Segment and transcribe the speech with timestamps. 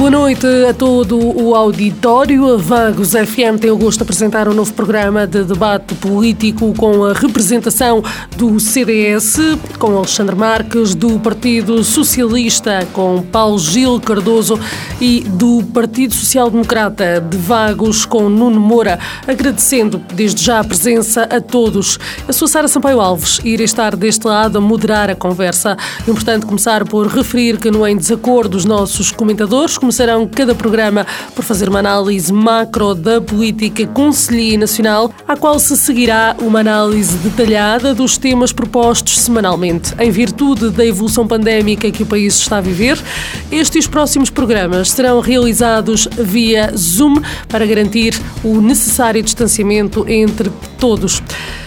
[0.00, 2.54] Boa noite a todo o auditório.
[2.54, 7.04] A Vagos FM tem o gosto de apresentar um novo programa de debate político com
[7.04, 8.02] a representação
[8.34, 9.36] do CDS,
[9.78, 14.58] com Alexandre Marques, do Partido Socialista, com Paulo Gil Cardoso
[15.02, 18.98] e do Partido Social Democrata de Vagos, com Nuno Moura.
[19.28, 21.98] Agradecendo desde já a presença a todos.
[22.26, 25.76] Eu sou Sara Sampaio Alves e irei estar deste lado a moderar a conversa.
[26.08, 31.04] É importante começar por referir que no Em Desacordo os nossos comentadores começarão cada programa
[31.34, 37.18] por fazer uma análise macro da política conselhia nacional, à qual se seguirá uma análise
[37.18, 39.92] detalhada dos temas propostos semanalmente.
[39.98, 43.02] Em virtude da evolução pandémica que o país está a viver,
[43.50, 47.16] este e os próximos programas serão realizados via Zoom
[47.48, 51.20] para garantir o necessário distanciamento entre todos.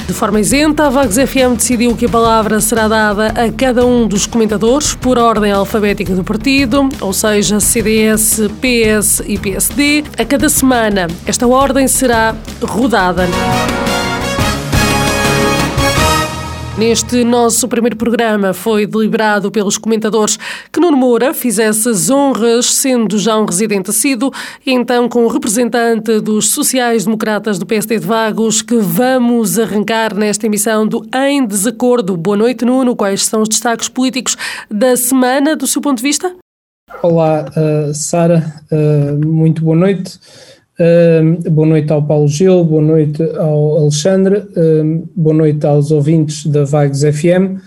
[0.08, 4.06] De forma isenta, a Vagos FM decidiu que a palavra será dada a cada um
[4.06, 10.04] dos comentadores por ordem alfabética do partido, ou seja, CDS, PS e PSD.
[10.18, 13.28] A cada semana, esta ordem será rodada.
[16.76, 20.40] Neste nosso primeiro programa foi deliberado pelos comentadores
[20.72, 24.32] que Nuno Moura fizesse as honras, sendo já um residente assíduo,
[24.66, 30.48] e então com o representante dos sociais-democratas do PSD de Vagos, que vamos arrancar nesta
[30.48, 32.18] emissão do Em Desacordo.
[32.18, 32.96] Boa noite, Nuno.
[32.96, 34.36] Quais são os destaques políticos
[34.70, 36.36] da semana, do seu ponto de vista?
[37.04, 38.52] Olá, uh, Sara.
[38.72, 40.20] Uh, muito boa noite.
[41.52, 46.64] Boa noite ao Paulo Gil, boa noite ao Alexandre, uh, boa noite aos ouvintes da
[46.66, 47.62] Vagos FM.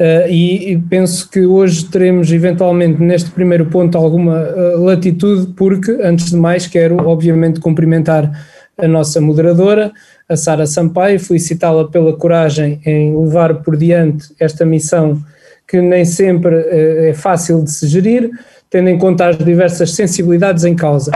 [0.00, 4.40] Uh, e, e, penso que hoje teremos eventualmente neste primeiro ponto alguma
[4.76, 8.28] latitude, porque antes de mais quero obviamente cumprimentar
[8.76, 9.92] a nossa moderadora,
[10.28, 15.22] a Sara Sampaio, felicitá-la pela coragem em levar por diante esta missão
[15.66, 18.30] que nem sempre é fácil de se gerir,
[18.70, 21.12] tendo em conta as diversas sensibilidades em causa.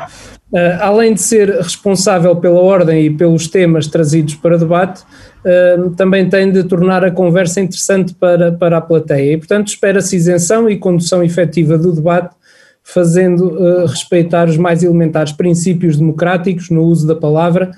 [0.52, 6.28] Uh, além de ser responsável pela ordem e pelos temas trazidos para debate, uh, também
[6.28, 9.32] tem de tornar a conversa interessante para, para a plateia.
[9.32, 12.36] E, portanto, espera-se isenção e condução efetiva do debate,
[12.84, 17.70] fazendo uh, respeitar os mais elementares princípios democráticos no uso da palavra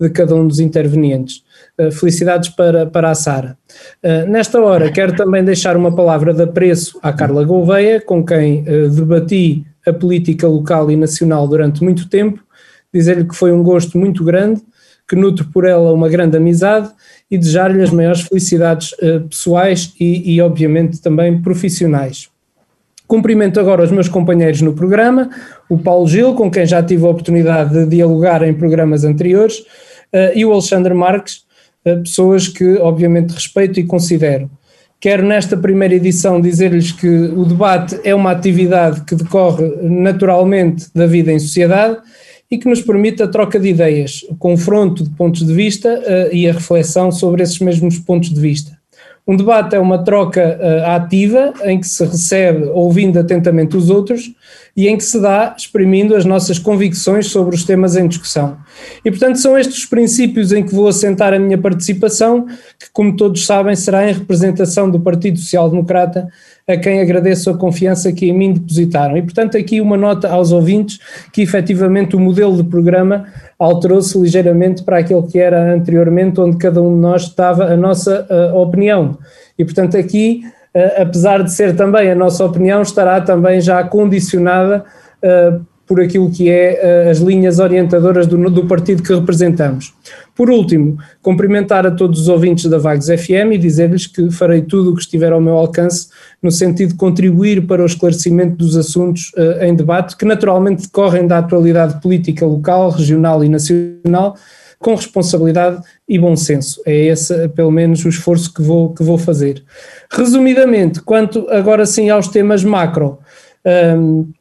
[0.00, 1.42] de cada um dos intervenientes.
[1.92, 3.58] felicidades para, para a Sara.
[4.28, 9.66] nesta hora, quero também deixar uma palavra de apreço à Carla Gouveia, com quem debati
[9.86, 12.42] a política local e nacional durante muito tempo,
[12.92, 14.60] dizer-lhe que foi um gosto muito grande,
[15.08, 16.90] que nutro por ela uma grande amizade
[17.30, 22.28] e desejar-lhe as maiores felicidades uh, pessoais e, e, obviamente, também profissionais.
[23.06, 25.28] Cumprimento agora os meus companheiros no programa,
[25.68, 30.32] o Paulo Gil, com quem já tive a oportunidade de dialogar em programas anteriores, uh,
[30.34, 31.44] e o Alexandre Marques,
[31.84, 34.50] uh, pessoas que obviamente respeito e considero.
[35.00, 41.06] Quero nesta primeira edição dizer-lhes que o debate é uma atividade que decorre naturalmente da
[41.06, 41.96] vida em sociedade
[42.50, 46.34] e que nos permite a troca de ideias, o confronto de pontos de vista uh,
[46.34, 48.79] e a reflexão sobre esses mesmos pontos de vista.
[49.30, 54.32] Um debate é uma troca uh, ativa em que se recebe ouvindo atentamente os outros
[54.76, 58.56] e em que se dá exprimindo as nossas convicções sobre os temas em discussão.
[59.04, 62.44] E, portanto, são estes os princípios em que vou assentar a minha participação,
[62.76, 66.26] que, como todos sabem, será em representação do Partido Social Democrata,
[66.66, 69.16] a quem agradeço a confiança que em mim depositaram.
[69.16, 70.98] E, portanto, aqui uma nota aos ouvintes
[71.32, 73.26] que, efetivamente, o modelo de programa
[73.60, 78.26] alterou-se ligeiramente para aquele que era anteriormente, onde cada um de nós estava a nossa
[78.30, 79.18] uh, opinião.
[79.58, 80.40] E, portanto, aqui
[80.74, 84.82] uh, apesar de ser também a nossa opinião, estará também já condicionada
[85.22, 85.60] uh,
[85.90, 89.92] por aquilo que é uh, as linhas orientadoras do, do, partido que representamos.
[90.36, 94.92] Por último, cumprimentar a todos os ouvintes da Vagos FM e dizer-lhes que farei tudo
[94.92, 96.06] o que estiver ao meu alcance
[96.40, 101.26] no sentido de contribuir para o esclarecimento dos assuntos uh, em debate, que naturalmente decorrem
[101.26, 104.36] da atualidade política local, regional e nacional,
[104.78, 106.80] com responsabilidade e bom senso.
[106.86, 109.64] É esse, pelo menos, o esforço que vou, que vou fazer.
[110.08, 113.18] Resumidamente, quanto agora sim aos temas macro,
[113.98, 114.39] um, eh,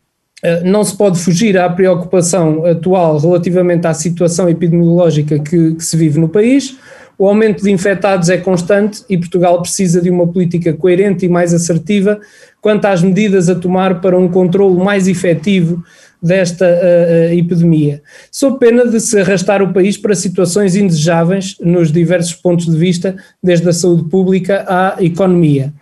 [0.63, 6.19] não se pode fugir à preocupação atual relativamente à situação epidemiológica que, que se vive
[6.19, 6.77] no país.
[7.17, 11.53] O aumento de infectados é constante e Portugal precisa de uma política coerente e mais
[11.53, 12.17] assertiva
[12.61, 15.83] quanto às medidas a tomar para um controle mais efetivo
[16.21, 18.01] desta uh, epidemia,
[18.31, 23.15] sob pena de se arrastar o país para situações indesejáveis nos diversos pontos de vista,
[23.41, 25.73] desde a saúde pública à economia.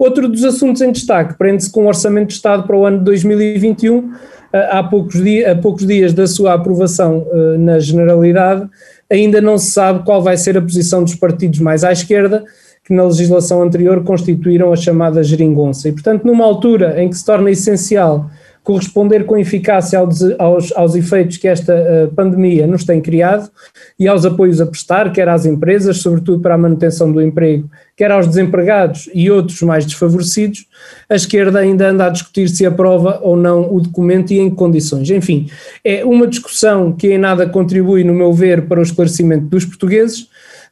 [0.00, 3.04] Outro dos assuntos em destaque prende-se com o Orçamento de Estado para o ano de
[3.04, 4.10] 2021.
[4.50, 7.26] Há poucos, dias, há poucos dias da sua aprovação
[7.58, 8.66] na Generalidade,
[9.10, 12.42] ainda não se sabe qual vai ser a posição dos partidos mais à esquerda,
[12.82, 15.90] que na legislação anterior constituíram a chamada geringonça.
[15.90, 18.30] E, portanto, numa altura em que se torna essencial
[18.62, 23.50] corresponder com eficácia aos, aos efeitos que esta uh, pandemia nos tem criado
[23.98, 28.10] e aos apoios a prestar, quer às empresas, sobretudo para a manutenção do emprego, quer
[28.10, 30.66] aos desempregados e outros mais desfavorecidos,
[31.08, 34.56] a esquerda ainda anda a discutir se aprova ou não o documento e em que
[34.56, 35.10] condições.
[35.10, 35.50] Enfim,
[35.84, 40.29] é uma discussão que em nada contribui, no meu ver, para o esclarecimento dos portugueses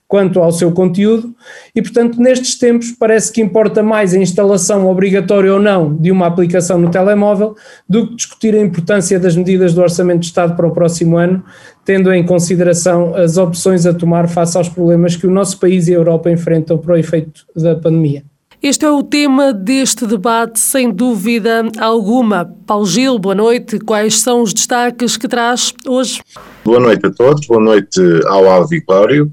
[0.09, 1.35] quanto ao seu conteúdo,
[1.77, 6.27] e portanto, nestes tempos, parece que importa mais a instalação obrigatória ou não de uma
[6.27, 7.55] aplicação no telemóvel
[7.87, 11.45] do que discutir a importância das medidas do Orçamento de Estado para o próximo ano,
[11.85, 15.93] tendo em consideração as opções a tomar face aos problemas que o nosso país e
[15.93, 18.25] a Europa enfrentam para o efeito da pandemia.
[18.61, 22.53] Este é o tema deste debate, sem dúvida alguma.
[22.67, 23.79] Paulo Gil, boa noite.
[23.79, 26.21] Quais são os destaques que traz hoje?
[26.65, 29.33] Boa noite a todos, boa noite ao auditório.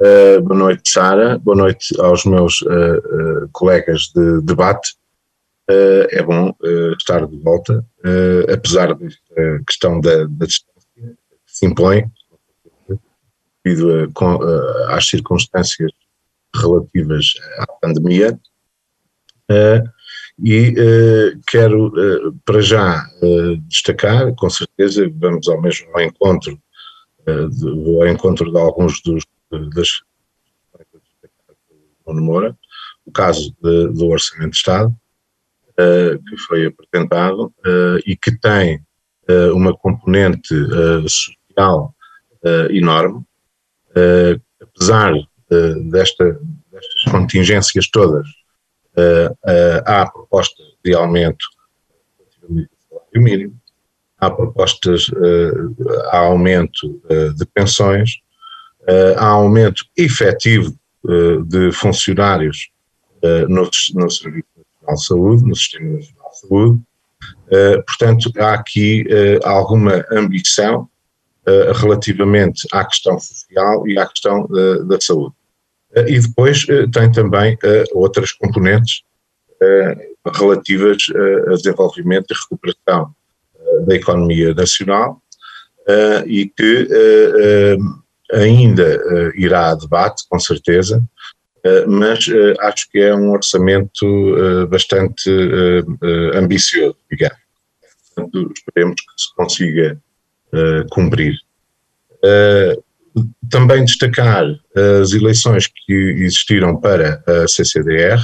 [0.00, 1.38] Uh, boa noite, Sara.
[1.38, 4.96] Boa noite aos meus uh, uh, colegas de debate.
[5.68, 6.52] é bom
[6.98, 7.82] estar de volta,
[8.52, 12.04] apesar desta questão da, da, distância que se impõe,
[13.64, 15.90] devido a, às circunstâncias
[16.54, 18.38] relativas à pandemia.
[20.44, 20.74] e
[21.46, 21.92] quero
[22.44, 23.06] para já
[23.68, 26.58] destacar, com certeza, vamos ao mesmo encontro,
[27.26, 29.24] ao encontro de alguns dos
[29.70, 30.02] das
[32.06, 32.56] Nuno Moura,
[33.06, 38.76] o caso de, do Orçamento de Estado, uh, que foi apresentado uh, e que tem
[39.28, 40.54] uh, uma componente
[41.08, 41.94] social
[42.68, 43.24] enorme,
[44.60, 45.14] apesar
[45.90, 46.38] desta,
[46.70, 48.26] destas contingências todas,
[49.86, 51.46] há proposta de aumento
[52.46, 53.60] do salário mínimo,
[54.18, 55.10] há propostas,
[56.10, 57.00] há aumento
[57.34, 58.20] de pensões,
[59.16, 62.70] há aumento efetivo uh, de funcionários
[63.48, 66.82] no, no Serviço Nacional de Saúde, no Sistema Nacional de Saúde.
[67.86, 69.06] portanto, há aqui
[69.42, 70.86] alguma ambição
[71.74, 74.46] relativamente à questão social e à questão
[74.86, 75.34] da saúde.
[76.06, 77.56] e depois tem também
[77.94, 79.04] outras componentes
[80.38, 81.06] relativas
[81.46, 83.10] a desenvolvimento e recuperação
[83.86, 85.18] da economia nacional
[86.26, 86.88] e que
[88.34, 90.98] ainda uh, irá a debate, com certeza,
[91.64, 94.06] uh, mas uh, acho que é um orçamento
[94.68, 95.30] bastante
[96.34, 97.38] ambicioso, digamos.
[98.14, 99.98] Portanto, esperemos que se consiga
[100.90, 101.34] cumprir.
[103.50, 104.44] também destacar
[105.00, 108.20] as eleições que existiram para a CCDR,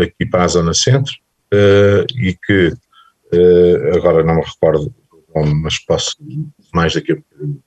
[0.00, 1.12] aqui para a Zona Centro,
[2.16, 2.72] e que
[3.96, 4.94] agora não me recordo
[5.62, 6.16] mas posso
[6.72, 7.62] mais daqui a pouco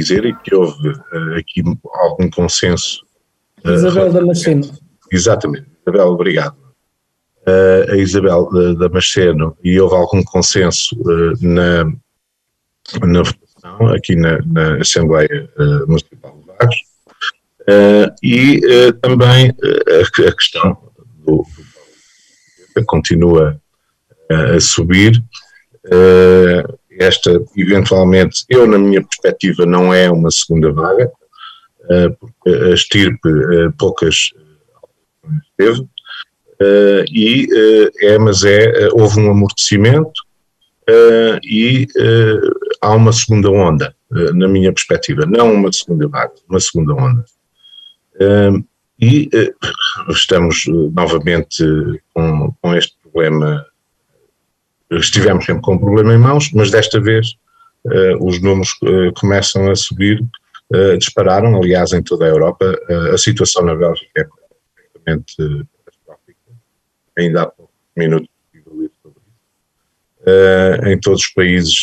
[0.00, 1.62] dizer e que houve uh, aqui
[1.94, 3.04] algum consenso.
[3.64, 4.70] Uh, Isabel Damasceno.
[5.12, 6.56] Exatamente, Isabel, obrigado.
[7.46, 10.96] Uh, a Isabel Damasceno, e houve algum consenso
[11.40, 15.50] na, na votação aqui na, na Assembleia
[15.86, 16.76] Municipal de Vagos,
[18.22, 18.60] e
[19.00, 20.76] também a, a, questão
[21.24, 21.44] do,
[22.76, 23.60] do continua
[24.30, 25.22] a subir.
[25.86, 31.10] Uh, esta, eventualmente, eu, na minha perspectiva, não é uma segunda vaga,
[31.88, 34.32] eh, porque a estirpe eh, poucas
[35.24, 35.86] eh, teve,
[37.10, 37.48] e
[38.02, 40.12] é, mas é, houve um amortecimento
[41.42, 41.86] e
[42.82, 43.94] há uma segunda onda,
[44.34, 47.24] na minha perspectiva, não uma segunda vaga, uma segunda onda.
[49.00, 49.30] E
[50.10, 51.64] estamos novamente
[52.12, 53.64] com, com este problema
[54.90, 57.36] estivemos sempre com um problema em mãos, mas desta vez
[57.84, 60.20] uh, os números uh, começam a subir,
[60.72, 62.76] uh, dispararam, aliás, em toda a Europa.
[63.12, 65.36] a situação na Bélgica é completamente
[65.84, 66.52] catastrófica.
[67.18, 68.28] Ainda há poucos minutos
[68.64, 69.14] sobre isso.
[70.86, 71.80] em todos os países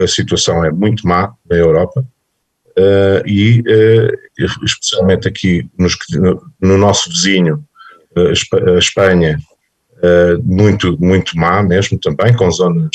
[0.00, 2.04] a situação é muito má na Europa.
[3.26, 3.62] e
[4.64, 7.64] especialmente aqui nos, no, no nosso vizinho,
[8.16, 9.38] a Espanha,
[10.02, 12.90] uh, muito, muito má mesmo também, com zonas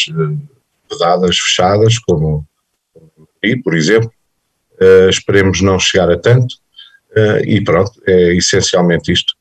[0.92, 2.46] vedadas, fechadas, como
[3.44, 4.12] Madrid, por exemplo,
[5.10, 6.56] esperemos não chegar a tanto,
[7.46, 9.36] e pronto, é essencialmente isto.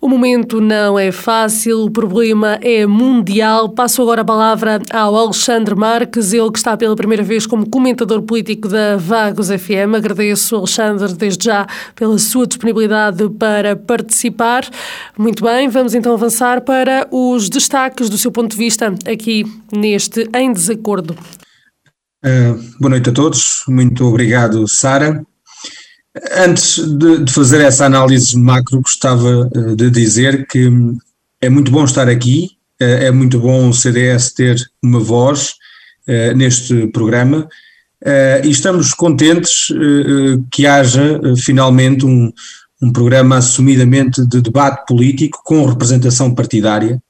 [0.00, 3.68] O momento não é fácil, o problema é mundial.
[3.68, 8.22] Passo agora a palavra ao Alexandre Marques, ele que está pela primeira vez como comentador
[8.22, 9.96] político da Vagos FM.
[9.96, 14.68] Agradeço, Alexandre, desde já pela sua disponibilidade para participar.
[15.18, 20.30] Muito bem, vamos então avançar para os destaques do seu ponto de vista aqui neste
[20.32, 21.16] Em Desacordo.
[22.24, 25.24] Uh, boa noite a todos, muito obrigado, Sara.
[26.36, 30.70] Antes de, de, fazer essa análise macro, gostava eh, de dizer que
[31.40, 35.54] é muito bom estar aqui, eh, é muito bom o CDS ter uma voz
[36.08, 37.48] uh, neste programa
[38.44, 39.72] e estamos contentes
[40.52, 42.32] que haja finalmente um,
[42.80, 47.02] um programa assumidamente de debate político com representação partidária.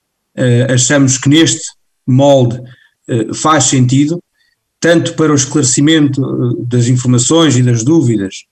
[0.72, 1.72] achamos que neste
[2.06, 2.58] molde
[3.34, 4.18] faz sentido,
[4.80, 6.22] tanto para o esclarecimento
[6.66, 8.47] das informações e das dúvidas eh,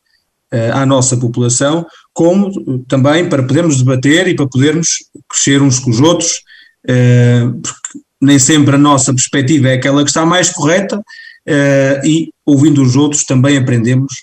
[0.72, 6.00] à nossa população, como também para podermos debater e para podermos crescer uns com os
[6.00, 6.40] outros,
[6.88, 11.02] eh, porque nem sempre a nossa perspectiva é aquela que está mais correta
[11.46, 14.14] eh, e ouvindo os outros também aprendemos.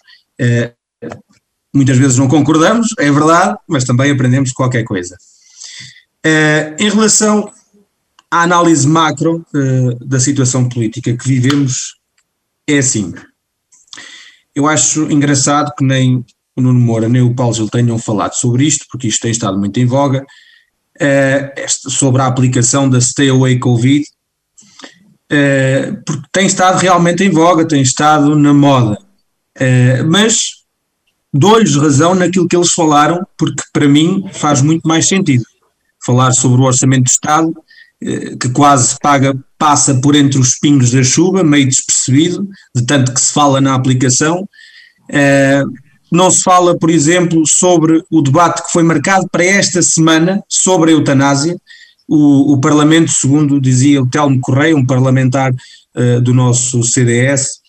[1.73, 5.17] Muitas vezes não concordamos, é verdade, mas também aprendemos qualquer coisa.
[6.79, 7.51] Em relação
[8.29, 9.45] à análise macro
[10.01, 11.95] da situação política que vivemos,
[12.67, 13.13] é assim.
[14.55, 16.23] Eu acho engraçado que nem
[16.55, 19.57] o Nuno Moura nem o Paulo Gil tenham falado sobre isto, porque isto tem estado
[19.57, 20.23] muito em voga,
[21.01, 24.05] uh, sobre a aplicação da Stay Away Covid,
[25.31, 28.99] uh, porque tem estado realmente em voga, tem estado na moda.
[29.57, 30.63] Uh, mas
[31.33, 35.43] dou-lhes razão naquilo que eles falaram, porque para mim faz muito mais sentido.
[36.05, 37.53] Falar sobre o orçamento de Estado,
[38.39, 43.21] que quase paga, passa por entre os pingos da chuva, meio despercebido, de tanto que
[43.21, 44.47] se fala na aplicação.
[46.13, 50.91] Não se fala, por exemplo, sobre o debate que foi marcado para esta semana sobre
[50.91, 51.57] a eutanásia.
[52.07, 57.61] O, o Parlamento, segundo dizia o Telmo Correia, um parlamentar uh, do nosso CDS,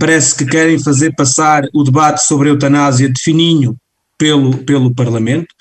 [0.00, 3.76] parece que querem fazer passar o debate sobre a eutanásia de fininho
[4.18, 5.54] pelo, pelo Parlamento,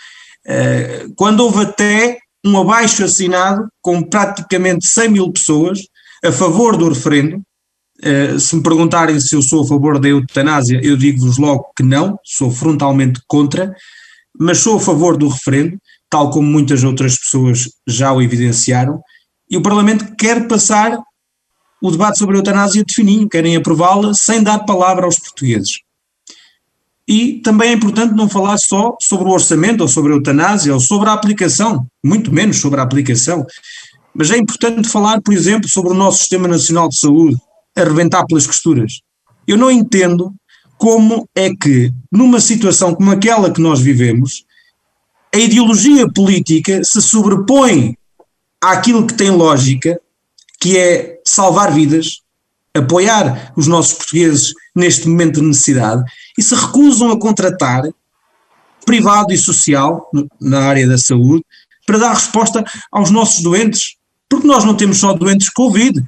[1.15, 5.79] quando houve até um abaixo assinado com praticamente 100 mil pessoas
[6.23, 7.41] a favor do referendo,
[8.03, 11.81] Uh, se me perguntarem se eu sou a favor da eutanásia, eu digo-vos logo que
[11.81, 13.73] não, sou frontalmente contra,
[14.37, 15.77] mas sou a favor do referendo,
[16.09, 19.01] tal como muitas outras pessoas já o evidenciaram,
[19.49, 20.99] e o Parlamento quer passar
[21.81, 25.84] o debate sobre a eutanásia de fininho, querem aprová-la sem dar palavra aos portugueses.
[27.07, 30.79] E também é importante não falar só sobre o orçamento ou sobre a eutanásia ou
[30.79, 33.45] sobre a aplicação, muito menos sobre a aplicação,
[34.13, 37.37] mas é importante falar, por exemplo, sobre o nosso Sistema Nacional de Saúde,
[37.75, 39.01] arrebentar pelas costuras.
[39.47, 40.33] Eu não entendo
[40.77, 44.45] como é que, numa situação como aquela que nós vivemos,
[45.33, 47.97] a ideologia política se sobrepõe
[48.61, 49.99] àquilo que tem lógica,
[50.59, 52.21] que é salvar vidas,
[52.73, 56.03] apoiar os nossos portugueses neste momento de necessidade,
[56.37, 57.83] e se recusam a contratar
[58.85, 61.43] privado e social na área da saúde
[61.85, 63.95] para dar resposta aos nossos doentes.
[64.29, 66.03] Porque nós não temos só doentes Covid,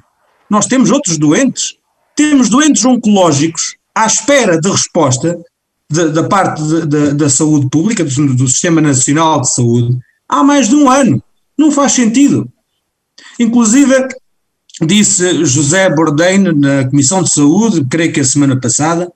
[0.48, 1.76] nós temos outros doentes.
[2.16, 5.38] Temos doentes oncológicos à espera de resposta
[5.90, 10.68] da parte de, de, da saúde pública, do, do Sistema Nacional de Saúde, há mais
[10.68, 11.22] de um ano.
[11.56, 12.46] Não faz sentido.
[13.40, 13.94] Inclusive,
[14.82, 19.10] disse José Bourdain na Comissão de Saúde, creio que a semana passada,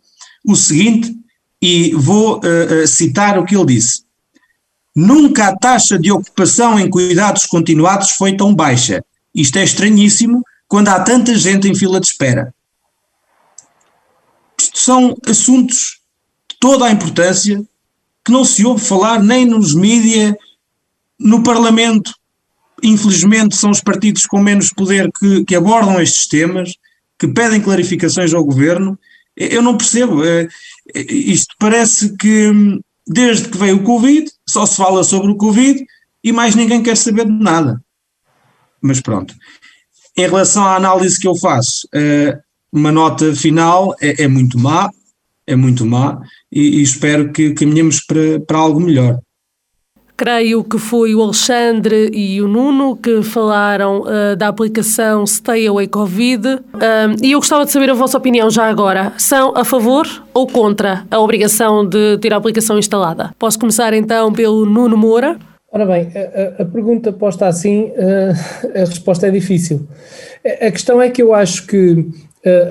[0.44, 1.14] o seguinte,
[1.60, 4.02] e vou uh, citar o que ele disse.
[4.94, 9.04] Nunca a taxa de ocupação em cuidados continuados foi tão baixa.
[9.34, 12.54] Isto é estranhíssimo, quando há tanta gente em fila de espera.
[14.60, 16.00] Isto são assuntos
[16.50, 17.62] de toda a importância
[18.24, 20.34] que não se ouve falar nem nos mídias,
[21.18, 22.14] no Parlamento.
[22.82, 26.74] Infelizmente, são os partidos com menos poder que, que abordam estes temas,
[27.18, 28.98] que pedem clarificações ao governo.
[29.36, 30.24] Eu não percebo.
[30.24, 30.48] É,
[30.94, 32.50] é, isto parece que,
[33.06, 35.84] desde que veio o Covid, só se fala sobre o Covid
[36.22, 37.82] e mais ninguém quer saber de nada.
[38.80, 39.34] Mas pronto.
[40.16, 42.38] Em relação à análise que eu faço, uh,
[42.72, 44.90] uma nota final é, é, muito má,
[45.46, 46.20] é muito má,
[46.50, 49.20] e, e espero que caminhemos para, para algo melhor.
[50.16, 55.88] Creio que foi o Alexandre e o Nuno que falaram uh, da aplicação Stay Away
[55.88, 56.60] Covid uh,
[57.22, 59.12] e eu gostava de saber a vossa opinião já agora.
[59.18, 63.34] São a favor ou contra a obrigação de ter a aplicação instalada?
[63.38, 65.38] Posso começar então pelo Nuno Moura.
[65.72, 69.88] Ora bem, a, a, pergunta posta assim, a, a resposta é difícil.
[70.44, 72.06] A questão é que eu acho que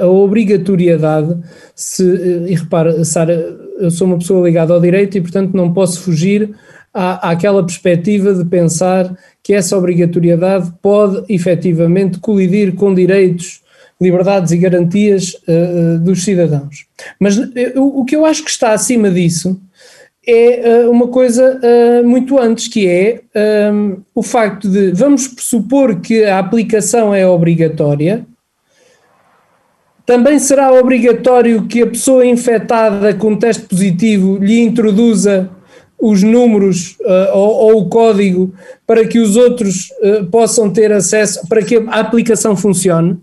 [0.01, 1.38] a obrigatoriedade,
[1.74, 3.33] se, e repare, Sara,
[3.79, 6.53] eu sou uma pessoa ligada ao direito e, portanto, não posso fugir
[6.93, 13.62] à, àquela perspectiva de pensar que essa obrigatoriedade pode efetivamente colidir com direitos,
[14.00, 16.86] liberdades e garantias uh, dos cidadãos.
[17.19, 19.60] Mas uh, o que eu acho que está acima disso
[20.25, 21.60] é uh, uma coisa
[22.03, 23.21] muito antes, que é
[23.74, 28.25] um, o facto de vamos pressupor que a aplicação é obrigatória.
[30.05, 35.50] Também será obrigatório que a pessoa infectada com teste positivo lhe introduza
[36.01, 38.53] os números uh, ou, ou, o código
[38.88, 43.20] para que os outros uh, possam ter acesso, para que a aplicação funcione.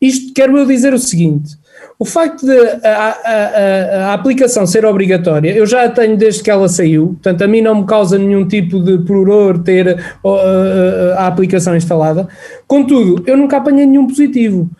[0.00, 1.56] Isto quero eu dizer o seguinte:
[1.98, 6.50] o facto de a, a, a, aplicação ser obrigatória, eu já a tenho desde que
[6.50, 11.26] ela saiu, portanto, a mim não me causa nenhum tipo de furor ter uh, a
[11.26, 12.28] aplicação instalada.
[12.66, 14.70] Contudo, eu nunca apanhei nenhum positivo.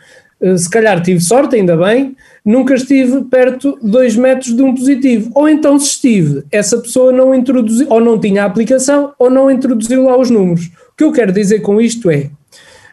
[0.57, 5.31] Se calhar tive sorte, ainda bem, nunca estive perto de 2 metros de um positivo.
[5.35, 9.51] Ou então, se estive, essa pessoa não introduziu, ou não tinha a aplicação, ou não
[9.51, 10.67] introduziu lá os números.
[10.93, 12.31] O que eu quero dizer com isto é,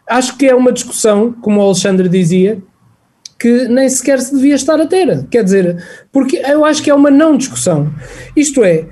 [0.08, 2.60] acho que é uma discussão, como o Alexandre dizia,
[3.38, 5.26] que nem sequer se devia estar a ter.
[5.28, 7.92] Quer dizer, porque eu acho que é uma não discussão.
[8.34, 8.86] Isto é,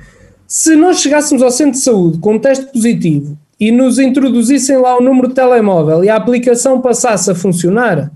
[0.47, 4.97] se nós chegássemos ao centro de saúde com um teste positivo e nos introduzissem lá
[4.99, 8.11] o número de telemóvel e a aplicação passasse a funcionar, eh,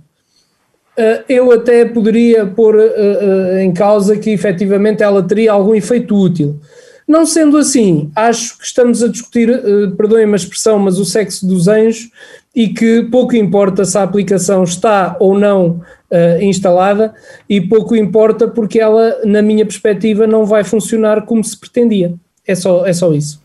[1.28, 6.60] eu até poderia pôr eh, eh, em causa que efetivamente ela teria algum efeito útil.
[7.06, 9.48] Não sendo assim, acho que estamos a discutir,
[9.96, 12.10] perdoem-me a expressão, mas o sexo dos anjos
[12.54, 15.80] e que pouco importa se a aplicação está ou não
[16.42, 17.14] instalada
[17.48, 22.12] e pouco importa porque ela, na minha perspectiva, não vai funcionar como se pretendia.
[22.46, 23.40] É só, é só isso.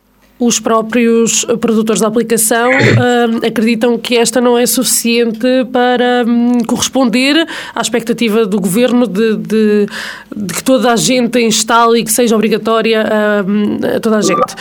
[0.45, 7.47] Os próprios produtores da aplicação uh, acreditam que esta não é suficiente para um, corresponder
[7.73, 9.85] à expectativa do governo de, de,
[10.35, 14.53] de, que toda a gente instale e que seja obrigatória a, a toda a gente.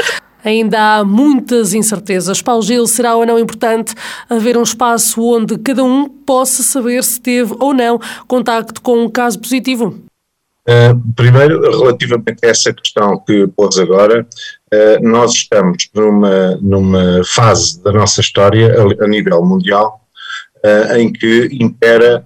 [0.44, 2.40] Ainda há muitas incertezas.
[2.40, 3.92] Paulo Gil, será ou não importante
[4.30, 9.10] haver um espaço onde cada um possa saber se teve ou não contacto com um
[9.10, 10.11] caso positivo?
[10.62, 17.82] Uh, primeiro, relativamente a essa questão que pôs agora, uh, nós estamos numa, numa fase
[17.82, 20.00] da nossa história, a, a nível mundial,
[20.64, 22.24] uh, em que impera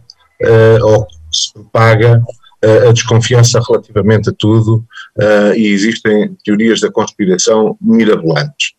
[0.83, 2.23] ou se propaga
[2.63, 4.85] a desconfiança relativamente a tudo
[5.57, 8.75] e existem teorias da conspiração mirabolantes.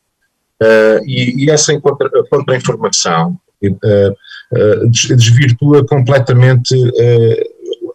[1.03, 1.73] E, e, essa
[2.29, 4.15] contra-informação contra
[5.15, 6.75] desvirtua completamente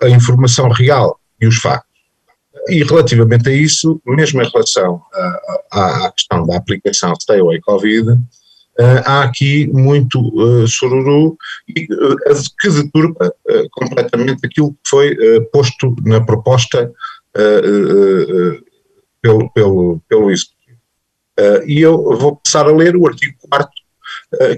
[0.02, 1.90] a informação real e os factos.
[2.68, 5.02] E relativamente a isso, mesmo em relação
[5.72, 8.18] à, à questão da aplicação Stay Away Covid,
[8.80, 11.36] Uh, há aqui muito uh, sururu
[11.68, 12.16] e, uh,
[12.58, 13.30] que deturpa
[13.70, 15.14] completamente aquilo que foi
[15.52, 16.90] posto na proposta
[19.20, 20.78] pelo, pelo, pelo Executivo.
[21.66, 23.68] e eu vou passar a ler o artigo 4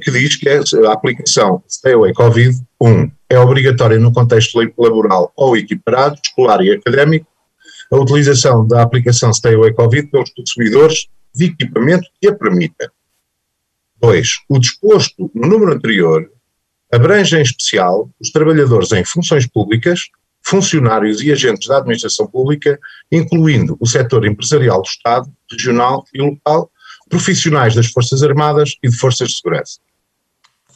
[0.00, 5.32] que diz que é a aplicação Stay Away Covid 1 é obrigatória no contexto laboral
[5.34, 7.26] ou equiparado, escolar e académico,
[7.90, 12.92] a utilização da aplicação Stay Away Covid pelos consumidores de equipamento que a permita.
[14.00, 14.28] 2.
[14.48, 16.30] O disposto no número anterior
[16.92, 20.08] abrange em especial os trabalhadores em funções públicas,
[20.42, 22.78] funcionários e agentes da administração pública,
[23.10, 26.70] incluindo o setor empresarial do Estado, regional e local,
[27.08, 29.80] profissionais das Forças Armadas e de Forças de Segurança.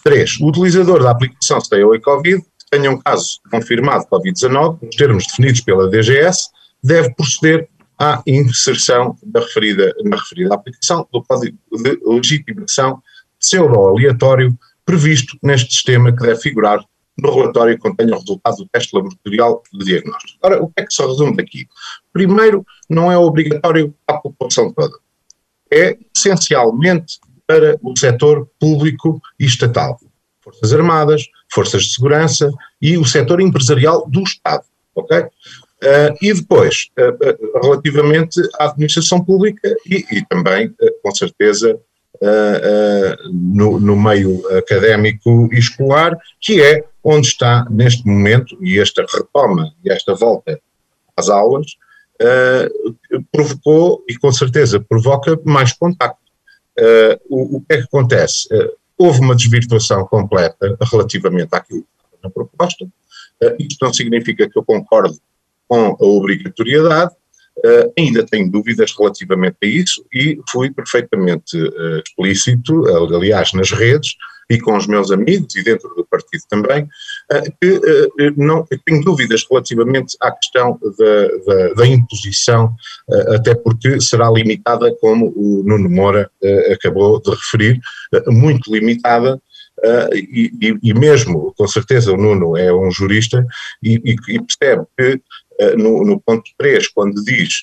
[0.09, 0.41] 3.
[0.41, 5.27] O utilizador da aplicação Away Covid que tenha um caso confirmado de Covid-19, nos termos
[5.27, 6.49] definidos pela DGS,
[6.83, 7.69] deve proceder
[7.99, 13.03] à inserção da referida, na referida aplicação do código de legitimação
[13.39, 16.83] pseudo-aleatório previsto neste sistema que deve figurar
[17.19, 20.39] no relatório que contenha o resultado do teste laboratorial de diagnóstico.
[20.43, 21.67] Ora, o que é que se resume daqui?
[22.15, 24.97] Primeiro, não é obrigatório à população toda.
[25.71, 27.19] É essencialmente
[27.49, 29.99] para o setor público e estatal.
[30.43, 35.19] Forças Armadas, Forças de Segurança e o setor empresarial do Estado, ok?
[35.21, 41.81] Uh, e depois, uh, uh, relativamente à administração pública e, e também, com certeza,
[43.33, 49.73] no, no, meio académico e escolar, que é onde está neste momento, e esta retoma
[49.85, 50.61] e esta volta
[51.17, 51.77] às aulas,
[53.31, 56.28] provocou e com certeza provoca mais contacto.
[56.79, 58.47] Uh, o, o, que é que acontece?
[58.53, 62.85] Uh, houve uma desvirtuação completa relativamente àquilo que estava na proposta.
[62.85, 65.17] Uh, isto não significa que eu concordo
[65.67, 67.13] com a obrigatoriedade,
[67.59, 71.57] uh, ainda tenho dúvidas relativamente a isso e fui perfeitamente
[72.05, 74.15] explícito, aliás, nas redes,
[74.51, 76.89] e com os meus amigos e dentro do partido também,
[77.61, 77.81] que
[78.37, 82.75] não tenho dúvidas relativamente à questão da, da, da imposição,
[83.35, 86.31] até porque será limitada, como o Nuno Moura
[86.73, 87.79] acabou de referir,
[88.29, 89.39] muito limitada
[89.79, 93.47] Uh, e, e, mesmo, com certeza, o Nuno é um jurista
[93.83, 95.21] e, e percebe que
[95.61, 97.63] uh, no, no, ponto 3, quando diz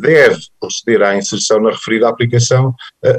[0.00, 2.74] deve proceder à inserção na referida aplicação,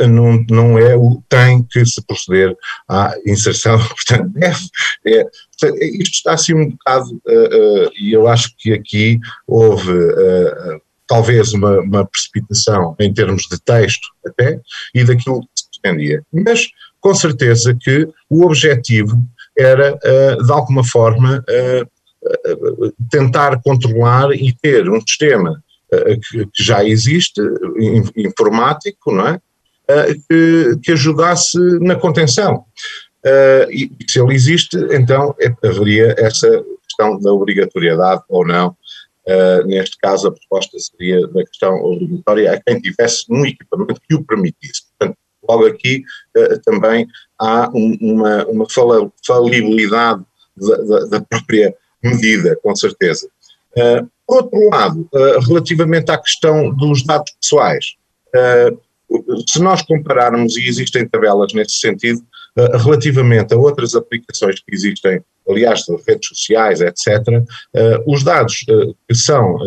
[0.08, 2.56] não, não é o tem que se proceder
[2.88, 4.60] à inserção, portanto, deve.
[5.06, 5.26] É,
[5.98, 7.22] isto está assim um bocado,
[8.00, 9.92] e eu acho que aqui houve
[11.12, 14.58] talvez uma, uma precipitação em termos de texto até,
[14.96, 16.24] e daquilo que se pretendia.
[16.32, 16.68] Mas
[17.02, 19.18] com certeza que o objetivo
[19.58, 26.64] era, uh, de alguma forma, uh, uh, tentar controlar e ter um sistema que, que,
[26.64, 27.42] já existe,
[28.16, 29.42] informático, não é?
[30.30, 32.64] Que, que, ajudasse na contenção.
[33.70, 36.48] e se ele existe, então é, haveria essa
[36.88, 38.76] questão da obrigatoriedade ou não
[39.66, 44.24] neste caso, a proposta seria da questão obrigatória a quem tivesse um equipamento que o
[44.24, 44.84] permitisse.
[44.98, 46.04] Portanto, logo aqui
[46.66, 47.08] também
[47.40, 48.66] há um, uma, uma
[49.26, 50.24] falibilidade
[50.56, 53.28] da, da, da, própria medida, com certeza.
[54.32, 57.98] Por outro lado, uh, relativamente à questão dos dados pessoais,
[59.46, 62.22] se nós compararmos, e existem tabelas nesse sentido,
[62.82, 67.06] relativamente a outras aplicações que existem, aliás, de redes sociais, etc.,
[68.08, 68.64] os dados
[69.06, 69.58] que são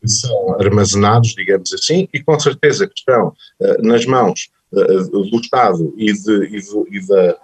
[0.00, 3.32] que são armazenados, digamos assim, e com certeza que estão
[3.80, 7.36] nas mãos do Estado e, de, e, do, e da,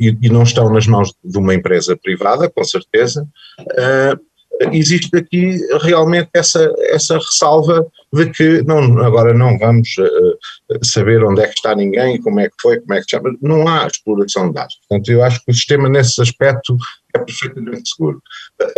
[0.00, 3.28] e, não estão nas mãos de uma empresa privada, com certeza,
[4.72, 9.88] existe aqui realmente essa, essa ressalva de que não, agora não vamos
[10.82, 13.68] saber onde é que está ninguém, como é que foi, como é que chama, não
[13.68, 14.76] há exploração de dados.
[14.88, 16.76] Portanto, eu acho que o sistema nesse aspecto
[17.14, 18.22] é perfeitamente seguro.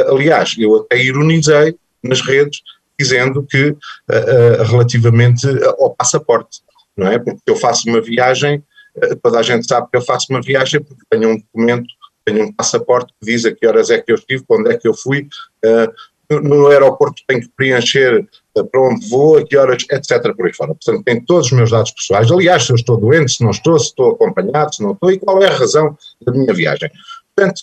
[0.09, 2.61] Aliás, eu até ironizei nas redes,
[2.99, 5.47] dizendo que uh, relativamente
[5.79, 6.61] ao passaporte,
[6.97, 7.19] não é?
[7.19, 8.63] Porque eu faço uma viagem,
[8.97, 11.87] uh, toda a gente sabe que eu faço uma viagem porque tenho um documento,
[12.33, 14.87] tenho um passaporte que diz a que horas é que eu estive, quando é que
[14.87, 15.29] eu fui,
[15.65, 20.35] uh, no aeroporto tenho que preencher para onde vou, a que horas, etc.
[20.37, 20.75] por aí fora.
[20.75, 22.31] Portanto, tem todos os meus dados pessoais.
[22.31, 25.19] Aliás, se eu estou doente, se não estou, se estou acompanhado, se não estou, e
[25.19, 26.89] qual é a razão da minha viagem.
[27.35, 27.63] Portanto,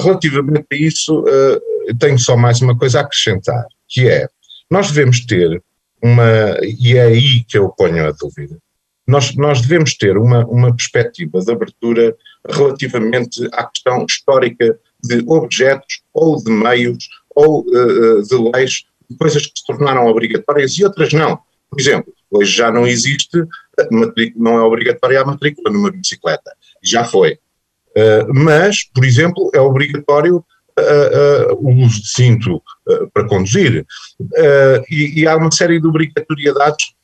[0.00, 1.24] relativamente a isso,
[2.00, 4.28] tenho só mais uma coisa a acrescentar, que é,
[4.70, 5.62] nós devemos ter
[6.02, 8.58] uma, e é aí que eu ponho a dúvida,
[9.06, 12.16] nós, nós devemos ter uma, uma perspectiva de abertura
[12.48, 18.84] relativamente à questão histórica de objetos ou de meios ou uh, de leis,
[19.18, 21.38] coisas que se tornaram obrigatórias e outras não.
[21.70, 23.44] Por exemplo, hoje já não existe,
[24.36, 26.52] não é obrigatória a matrícula numa bicicleta,
[26.82, 27.38] já foi.
[27.96, 30.44] Uh, mas, por exemplo, é obrigatório
[30.78, 33.86] uh, uh, o uso de cinto uh, para conduzir.
[34.90, 36.94] E, e, há uma série de obrigatoriedades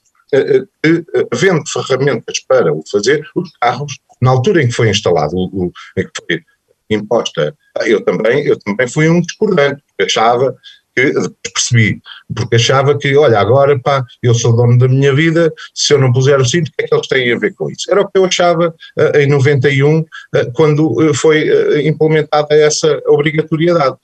[0.82, 5.72] que, havendo ferramentas para o fazer, os carros, na altura em que foi instalado, o,
[5.96, 6.42] em que foi
[6.90, 7.54] imposta,
[7.86, 10.56] eu também, eu também fui um discordante, porque achava
[10.94, 11.12] que
[11.52, 12.00] percebi,
[12.34, 16.12] porque achava que, olha, agora pá, eu sou dono da minha vida, se eu não
[16.12, 17.90] puser o cinto, o que é que eles têm a ver com isso?
[17.90, 23.00] Era o que eu achava uh, em 91, uh, eh, quando uh, foi implementada essa
[23.06, 23.96] obrigatoriedade.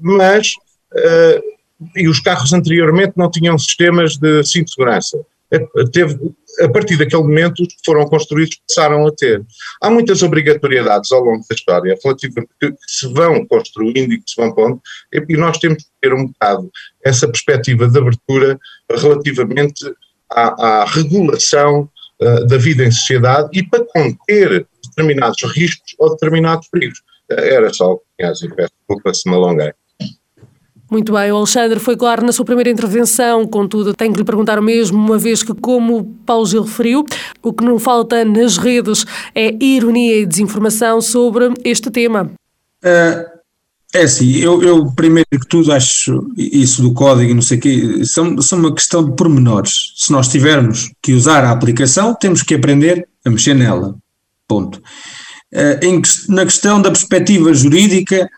[0.00, 0.52] mas,
[1.96, 5.18] e os carros anteriormente não tinham sistemas de cinto de segurança.
[5.92, 6.18] Teve,
[6.60, 9.42] a partir daquele momento, os que foram construídos passaram a ter.
[9.80, 14.36] Há muitas obrigatoriedades ao longo da história relativamente que, se vão construindo e que se
[14.36, 14.80] vão pondo,
[15.12, 16.70] e nós temos que ter um bocado
[17.04, 18.58] essa perspectiva de abertura
[18.90, 19.84] relativamente
[20.30, 21.88] à, à regulação
[22.20, 26.98] uh, da vida em sociedade e para conter determinados riscos ou determinados perigos.
[27.30, 29.72] Uh, era só o que tinha a dizer, peço desculpa se me alonguei.
[30.92, 34.58] Muito bem, o Alexandre foi claro na sua primeira intervenção, contudo, tenho que lhe perguntar
[34.58, 37.02] o mesmo, uma vez que, como o Paulo Gil referiu,
[37.42, 42.30] o que não falta nas redes é ironia e desinformação sobre este tema.
[42.84, 43.24] Uh,
[43.94, 47.60] é assim, eu, eu, primeiro que tudo acho isso do código e não sei o
[47.62, 49.94] quê, são, são uma questão de pormenores.
[49.96, 53.96] Se nós tivermos que usar a aplicação, temos que aprender a mexer nela.
[54.46, 54.76] Ponto.
[55.54, 58.28] Uh, em, na questão da perspectiva jurídica,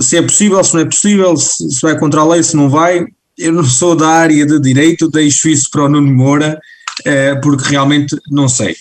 [0.00, 3.06] se é possível, se não é possível, se, vai contra a lei, se não vai.
[3.36, 6.58] Eu não sou da área de direito, deixo isso para o Nuno Moura,
[7.04, 8.74] eh, porque realmente não sei.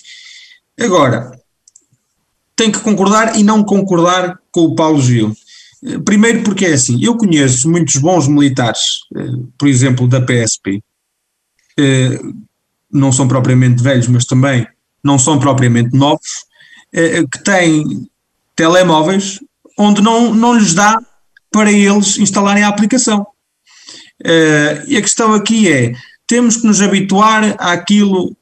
[0.79, 1.31] Agora,
[2.55, 5.35] tenho que concordar e não concordar com o Paulo Gil.
[5.83, 10.81] Eh, primeiro porque é assim, eu conheço muitos bons militares, eh, por exemplo, da PSP,
[12.89, 14.65] não são propriamente velhos, mas também
[15.03, 16.45] não são propriamente novos,
[16.93, 18.07] que têm
[18.55, 19.41] telemóveis
[19.77, 20.97] onde não, não lhes dá
[21.51, 23.25] para eles instalarem a aplicação.
[24.87, 25.93] e a questão aqui é:
[26.27, 28.35] temos que nos habituar àquilo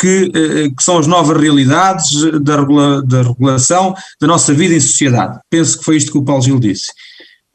[0.00, 0.30] que,
[0.76, 5.38] que, são as novas realidades da, regula, da, regulação da nossa vida em sociedade.
[5.50, 6.90] Penso que foi isto que o Paulo Gil disse.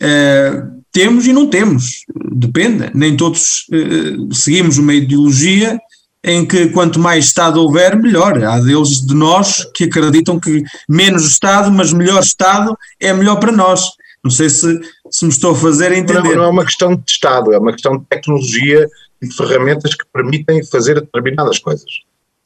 [0.02, 2.92] Uh, temos e não temos, depende.
[2.94, 5.80] Nem todos uh, seguimos uma ideologia
[6.26, 8.44] em que quanto mais Estado houver, melhor.
[8.44, 13.52] Há deles de nós que acreditam que menos Estado, mas melhor Estado é melhor para
[13.52, 13.92] nós.
[14.24, 14.80] Não sei se,
[15.12, 16.30] se me estou a fazer entender.
[16.30, 18.88] Não, não é uma questão de Estado, é uma questão de tecnologia
[19.22, 21.86] e de ferramentas que permitem fazer determinadas coisas.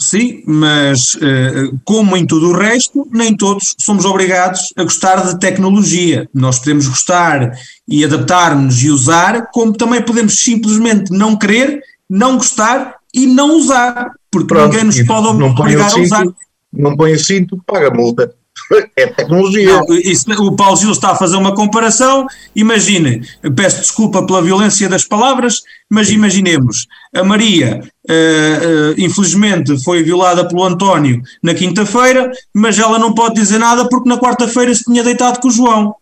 [0.02, 5.39] Sim, mas eh, como em tudo o resto, nem todos somos obrigados a gostar de
[5.39, 6.30] tecnologia.
[6.34, 7.54] Nós podemos gostar
[7.88, 14.12] e adaptar-nos e usar, como também podemos simplesmente não querer, não gostar e não usar,
[14.32, 16.26] porque Pronto, ninguém nos pode obrigar a usar.
[16.72, 18.34] Não põe o cinto, paga multa
[18.95, 19.74] é tecnologia.
[19.74, 22.26] Não, isso, o Paulo Gil está a fazer uma comparação.
[22.56, 23.22] Imagine,
[23.56, 30.48] peço desculpa pela violência das palavras, mas imaginemos, a Maria, uh, uh, infelizmente, foi violada
[30.48, 35.04] pelo António na quinta-feira, mas ela não pode dizer nada porque na quarta-feira se tinha
[35.04, 35.95] deitado com o João.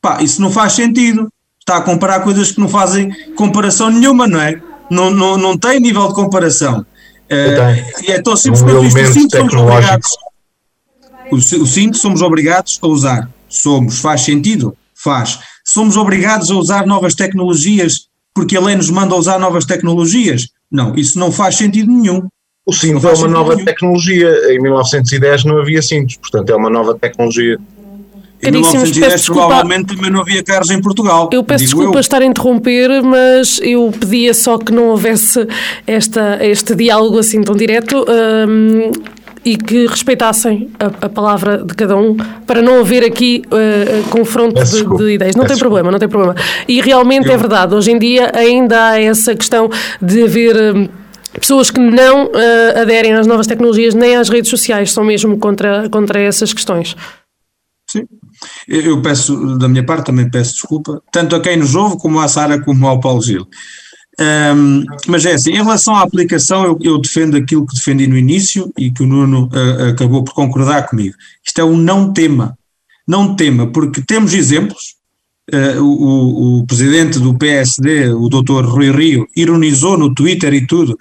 [0.00, 1.28] Pá, isso não faz sentido.
[1.58, 4.60] Está a comparar coisas que não fazem comparação nenhuma, não é?
[4.90, 6.80] Não, não, não tem nível de comparação.
[7.30, 9.30] Uh, é tão simples quanto isto.
[9.30, 10.08] Somos obrigados
[11.30, 13.30] o, o cinto somos obrigados a usar.
[13.48, 14.00] Somos.
[14.00, 14.76] Faz sentido?
[14.94, 15.38] Faz.
[15.64, 20.48] Somos obrigados a usar novas tecnologias porque a lei nos manda usar novas tecnologias?
[20.70, 22.28] Não, isso não faz sentido nenhum.
[22.64, 23.64] O cinto é uma nova nenhum.
[23.64, 24.52] tecnologia.
[24.52, 27.58] Em 1910 não havia cintos, portanto é uma nova tecnologia.
[28.42, 31.28] Em 1910 provavelmente também não havia carros em Portugal.
[31.32, 32.00] Eu peço desculpa eu.
[32.00, 35.46] estar a interromper, mas eu pedia só que não houvesse
[35.86, 38.04] esta, este diálogo assim tão direto.
[38.08, 38.90] Um,
[39.42, 42.14] e que respeitassem a, a, palavra de cada um
[42.46, 45.34] para não haver aqui uh, confronto de, de, ideias.
[45.34, 46.34] Não tem problema, não tem problema.
[46.68, 47.32] E realmente Eu...
[47.32, 50.56] é verdade, hoje em dia ainda há essa questão de haver.
[50.56, 50.88] Uh,
[51.38, 55.88] pessoas que não uh, aderem às novas tecnologias nem às redes sociais, são mesmo contra,
[55.88, 56.96] contra essas questões.
[57.90, 58.06] Sim.
[58.68, 62.28] Eu peço, da minha parte, também peço desculpa, tanto a quem nos ouve, como à
[62.28, 63.46] Sara, como ao Paulo Gil.
[64.20, 68.18] Um, mas é assim, em relação à aplicação, eu, eu, defendo aquilo que defendi no
[68.18, 71.14] início e que o Nuno uh, acabou por concordar comigo.
[71.44, 72.56] Isto é um não tema.
[73.08, 75.00] Não tema, porque temos exemplos.
[75.52, 80.96] Uh, o, o, presidente do PSD, o doutor Rui Rio, ironizou no Twitter e tudo,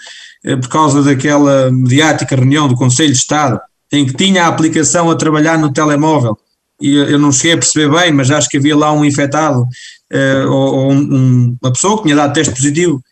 [0.46, 3.60] uh, por causa daquela mediática reunião do Conselho de Estado,
[3.92, 6.38] em que tinha a aplicação a trabalhar no telemóvel.
[6.82, 10.50] E eu não cheguei a perceber bem, mas acho que havia lá um infectado uh,
[10.50, 13.04] ou, ou um, uma pessoa que tinha dado teste positivo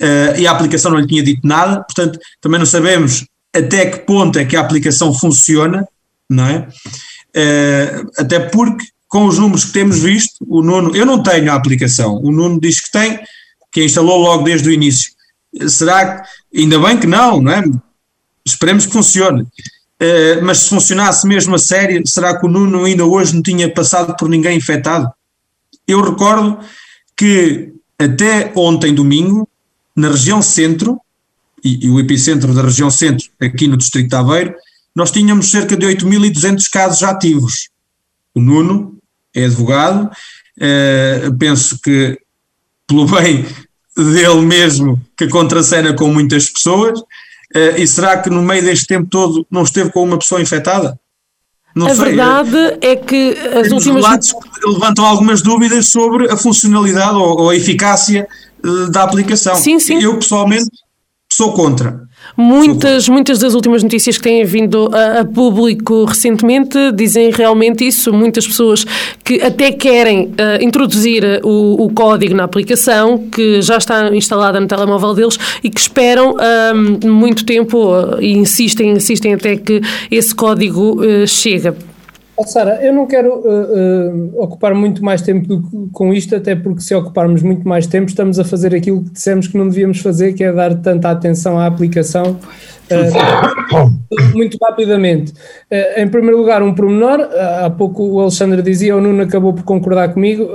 [0.00, 3.98] uh, e a aplicação não lhe tinha dito nada, portanto, também não sabemos até que
[4.00, 5.86] ponto é que a aplicação funciona,
[6.28, 6.68] não é?
[7.36, 11.54] Uh, até porque, com os números que temos visto, o Nuno, eu não tenho a
[11.54, 13.18] aplicação, o Nuno diz que tem,
[13.72, 15.12] que instalou logo desde o início.
[15.66, 17.62] Será que, ainda bem que não, não é?
[18.44, 19.46] Esperemos que funcione.
[20.00, 23.72] Uh, mas se funcionasse mesmo a sério, será que o Nuno ainda hoje não tinha
[23.72, 25.10] passado por ninguém infectado?
[25.86, 26.58] Eu recordo
[27.16, 29.48] que até ontem, domingo,
[29.96, 31.00] na região centro,
[31.64, 34.54] e, e, o epicentro da região centro, aqui no Distrito de Aveiro,
[34.94, 37.68] nós tínhamos cerca de 8.200 casos ativos.
[38.32, 38.96] O Nuno
[39.34, 40.08] é advogado,
[40.58, 42.16] uh, penso que,
[42.86, 43.44] pelo bem
[43.96, 47.00] dele mesmo, que contracena com muitas pessoas,
[47.54, 50.98] e será que no meio deste tempo todo não esteve com uma pessoa infectada?
[51.74, 54.04] Não a sei, verdade é que as últimas.
[54.04, 54.34] relatos
[54.66, 58.26] levantam algumas dúvidas sobre a funcionalidade ou, ou a eficácia
[58.64, 59.54] eh, da aplicação.
[59.54, 60.02] Sim, sim.
[60.02, 60.68] Eu pessoalmente
[61.32, 62.08] sou contra.
[62.36, 68.12] Muitas, muitas das últimas notícias que têm vindo a, a, público recentemente dizem realmente isso.
[68.12, 68.84] Muitas pessoas
[69.24, 74.66] que até querem uh, introduzir o, o, código na aplicação, que já está instalada no
[74.66, 80.34] telemóvel deles e que esperam uh, muito tempo uh, e insistem, insistem até que esse
[80.34, 81.87] código chegue.
[82.40, 86.80] Oh, Sara, eu não quero uh, uh, ocupar muito mais tempo com isto, até porque
[86.80, 90.34] se ocuparmos muito mais tempo, estamos a fazer aquilo que dissemos que não devíamos fazer,
[90.34, 92.38] que é dar tanta atenção à aplicação
[92.92, 95.32] uh, muito rapidamente.
[95.96, 97.28] em primeiro lugar, um pormenor,
[97.60, 100.48] há pouco o Alexandre dizia, o Nuno acabou por concordar comigo,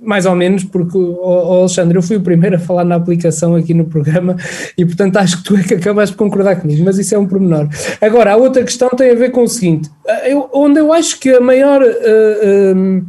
[0.00, 3.74] mais ou menos, porque, oh, Alexandre, eu fui o primeiro a falar na aplicação aqui
[3.74, 4.36] no programa
[4.76, 7.26] e, portanto, acho que tu é que acabaste de concordar comigo, mas isso é um
[7.26, 7.68] pormenor.
[8.00, 9.90] Agora, a outra questão tem a ver com o seguinte:
[10.24, 11.82] eu, onde eu acho que a maior.
[11.82, 13.04] Uh,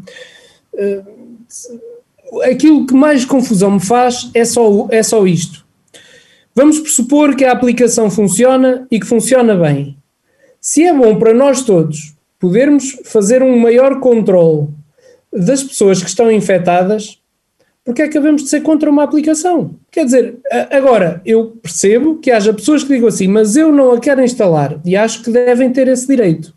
[0.75, 1.21] uh, uh,
[2.43, 5.65] aquilo que mais confusão me faz é só, é só isto.
[6.56, 9.97] Vamos pressupor que a aplicação funciona e que funciona bem.
[10.60, 14.69] se é bom para nós todos podermos fazer um maior controle
[15.33, 17.19] das pessoas que estão infectadas,
[17.83, 19.75] porque é que devemos de ser contra uma aplicação?
[19.91, 20.35] Quer dizer,
[20.69, 24.79] agora, eu percebo que haja pessoas que digam assim, mas eu não a quero instalar
[24.85, 26.53] e acho que devem ter esse direito.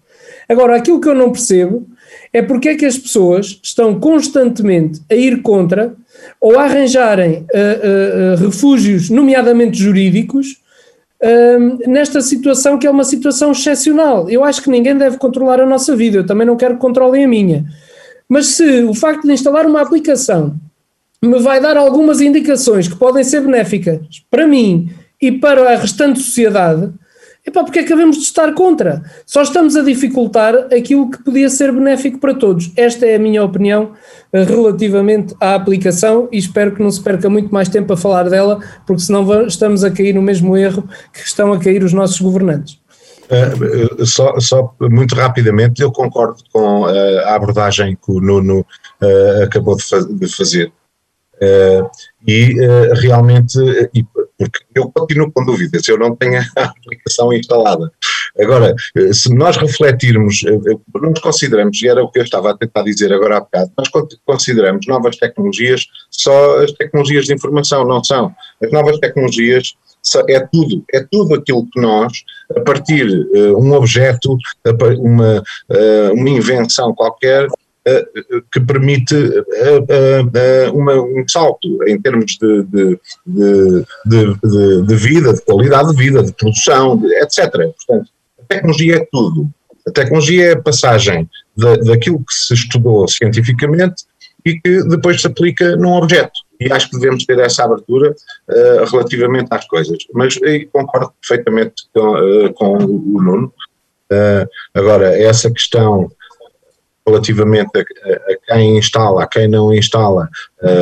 [0.49, 1.87] Agora, aquilo que eu não percebo
[2.33, 5.95] é porque é que as pessoas estão constantemente a ir contra
[6.41, 10.63] ou a arranjarem uh, uh, refúgios, nomeadamente jurídicos,
[11.87, 14.29] nesta situação que é uma situação excepcional.
[14.29, 17.25] Eu acho que ninguém deve controlar a nossa vida, eu também não quero que controlem
[17.25, 17.65] a minha.
[18.29, 20.57] Mas se o facto de instalar uma aplicação
[21.23, 26.21] me vai dar algumas indicações que podem ser benéficas para mim e para a restante
[26.21, 26.93] sociedade,
[27.47, 29.03] Epá, porque é devemos de estar contra?
[29.27, 32.73] Só estamos a dificultar aquilo que podia ser benéfico para todos.
[32.75, 33.93] Esta é a minha opinião
[34.33, 38.31] uh, relativamente à aplicação e espero que não se perca muito mais tempo a falar
[38.31, 42.19] dela, porque senão estamos a cair no mesmo erro que estão a cair os nossos
[42.19, 42.81] governantes.
[43.35, 48.65] Uh, só, só, muito rapidamente, eu concordo com uh, a abordagem que o Nuno
[49.43, 50.73] acabou de, fa de fazer.
[52.27, 52.55] e
[52.95, 53.59] realmente,
[54.39, 57.91] porque eu continuo com dúvidas, eu não tenho a aplicação instalada.
[58.39, 58.75] Agora,
[59.13, 62.83] se nós refletirmos, eh, eh, nós consideramos, e era o que eu estava a tentar
[62.83, 63.89] dizer agora há bocado, nós
[64.25, 68.35] consideramos novas tecnologias só as tecnologias de informação, não são.
[68.63, 69.75] As novas tecnologias
[70.29, 72.13] é tudo, é tudo aquilo que nós,
[72.57, 74.37] a partir de uh, um objeto,
[74.99, 77.49] uma, uh, uma invenção qualquer,
[78.51, 79.15] que permite
[80.73, 82.99] uma, um salto em termos de, de,
[84.07, 87.51] de, de, vida, de qualidade de vida, de produção, etc.
[87.53, 89.51] Portanto, a tecnologia é tudo.
[89.87, 94.05] A tecnologia é a passagem daquilo que se estudou cientificamente
[94.45, 96.41] e que depois se aplica num objeto.
[96.61, 98.15] E acho que devemos ter essa abertura
[98.49, 99.99] uh, relativamente às coisas.
[100.13, 100.39] Mas
[100.73, 103.53] concordo perfeitamente com, uh, com o Nuno.
[104.11, 106.11] Uh, agora, essa questão
[107.07, 110.27] relativamente a, a, quem instala, a quem não instala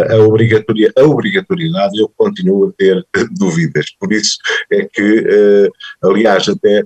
[0.09, 3.05] a, obrigatoriedade, a obrigatoriedade, eu continuo a ter
[3.37, 3.87] dúvidas.
[3.99, 4.39] Por isso
[4.71, 5.69] é que,
[6.01, 6.85] aliás, até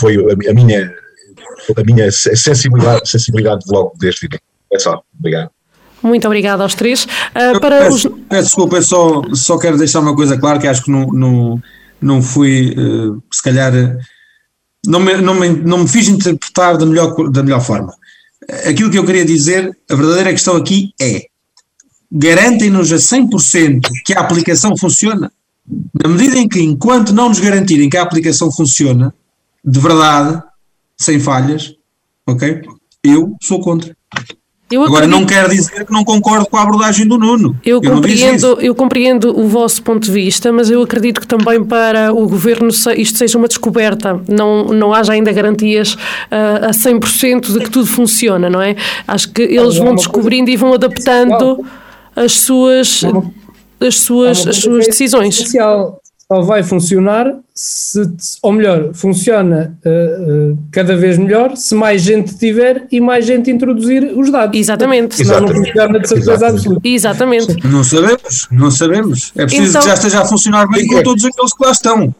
[0.00, 0.16] foi
[0.48, 0.94] a minha,
[1.76, 4.28] a minha sensibilidade, sensibilidade logo desde
[4.72, 5.02] É só.
[5.18, 5.50] Obrigado.
[6.02, 7.04] Muito obrigado aos três.
[7.04, 8.22] Uh, para peço, os...
[8.28, 11.60] peço desculpa, eu só, só quero deixar uma coisa clara que acho que no, no
[12.00, 13.72] não fui, uh, se calhar,
[14.86, 17.94] não me, não, me, não me fiz interpretar da melhor, da melhor forma.
[18.68, 21.22] Aquilo que eu queria dizer, a verdadeira questão aqui é:
[22.12, 25.32] garantem-nos a 100% que a aplicação funciona?
[25.94, 29.14] Na medida em que, enquanto não nos garantirem que a aplicação funciona,
[29.64, 30.42] de verdade,
[30.96, 31.74] sem falhas,
[32.26, 32.62] ok?
[33.02, 33.94] Eu sou contra.
[34.70, 37.54] Eu Agora, não quer dizer que não concordo com a abordagem do Nuno.
[37.64, 41.62] Eu, eu compreendo, eu compreendo o vosso ponto de vista, mas eu acredito que também
[41.62, 44.20] para o governo isto seja uma descoberta.
[44.26, 48.74] Não, não haja ainda garantias uh, a 100% de que tudo funciona, não é?
[49.06, 51.64] Acho que eles vão descobrindo e vão adaptando
[52.16, 53.02] as suas,
[53.78, 55.52] as suas, as suas decisões.
[56.26, 58.02] Só vai funcionar se,
[58.42, 63.50] ou melhor, funciona uh, uh, cada vez melhor se mais gente tiver e mais gente
[63.50, 64.58] introduzir os dados.
[64.58, 65.16] Exatamente.
[65.16, 65.58] Senão Exatamente.
[65.58, 66.88] não funciona de certeza absoluta.
[66.88, 67.66] Exatamente.
[67.68, 69.32] Não sabemos, não sabemos.
[69.36, 72.14] É preciso então, que já esteja a funcionar bem com todos aqueles que lá estão.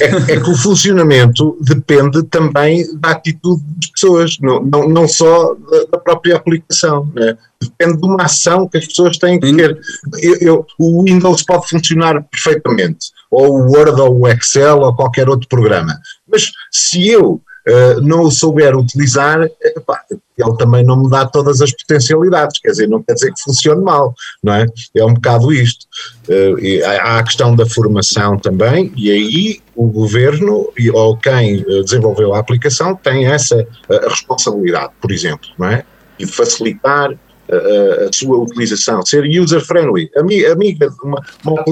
[0.00, 5.54] É, é, que o funcionamento depende também da atitude das pessoas, não, não, não só
[5.54, 7.10] da, da própria aplicação.
[7.14, 7.36] Né?
[7.60, 9.78] Depende de uma ação que as pessoas têm que ter.
[10.20, 15.28] Eu, eu, o Windows pode funcionar perfeitamente, ou o Word, ou o Excel, ou qualquer
[15.28, 15.98] outro programa.
[16.30, 21.60] Mas se eu uh, não o souber utilizar, epá, ele também não me dá todas
[21.60, 24.66] as potencialidades, quer dizer, não quer dizer que funcione mal, não é?
[24.94, 25.86] É um bocado isto.
[26.28, 26.56] Uh,
[27.02, 32.40] há a questão da formação também, e aí o governo ou quem eh, desenvolveu a
[32.40, 33.64] aplicação tem essa
[34.08, 35.84] responsabilidade, por exemplo, não é?
[36.18, 37.12] E de facilitar
[37.50, 41.64] a, a, sua utilização, ser user-friendly, amiga, uma, uma,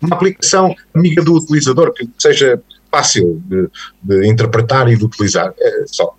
[0.00, 2.60] uma, aplicação amiga do utilizador, que seja
[2.92, 3.68] fácil de,
[4.02, 5.54] de interpretar e de utilizar.
[5.58, 6.14] É só.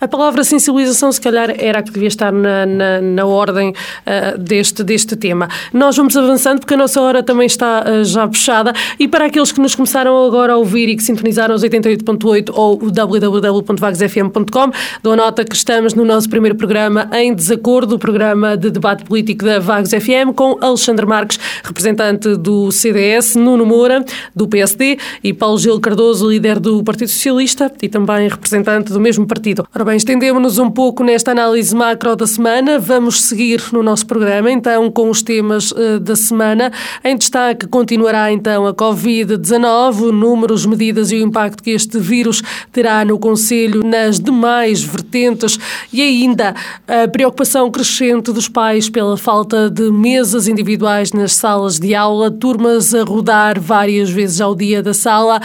[0.00, 4.38] A palavra sensibilização, se calhar, era a que devia estar na, na, na ordem uh,
[4.38, 5.48] deste, deste tema.
[5.72, 8.72] Nós vamos avançando porque a nossa hora também está uh, já fechada.
[8.98, 12.82] E para aqueles que nos começaram agora a ouvir e que sintonizaram os 88.8 ou
[12.82, 14.70] o www.vagosfm.com,
[15.02, 19.44] dou nota que estamos no nosso primeiro programa em desacordo, o programa de debate político
[19.44, 24.04] da Vagos FM, com Alexandre Marques, representante do CDS, Nuno Moura,
[24.34, 29.26] do PSD, e Paulo Gil Cardoso, líder do Partido Socialista e também representante do mesmo
[29.26, 29.67] partido.
[29.74, 32.78] Ora bem, estendemos-nos um pouco nesta análise macro da semana.
[32.78, 36.72] Vamos seguir no nosso programa, então, com os temas uh, da semana.
[37.04, 42.42] Em destaque continuará, então, a Covid-19, números, medidas e o impacto que este vírus
[42.72, 45.58] terá no Conselho nas demais vertentes
[45.92, 46.54] e ainda
[46.88, 52.94] a preocupação crescente dos pais pela falta de mesas individuais nas salas de aula, turmas
[52.94, 55.42] a rodar várias vezes ao dia da sala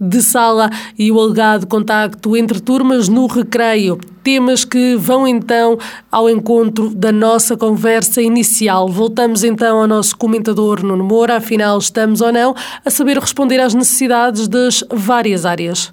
[0.00, 3.98] de sala e o alegado contacto entre turmas no recreio.
[4.22, 5.78] Temas que vão então
[6.10, 8.88] ao encontro da nossa conversa inicial.
[8.88, 13.74] Voltamos então ao nosso comentador Nuno Moura, afinal estamos ou não a saber responder às
[13.74, 15.92] necessidades das várias áreas.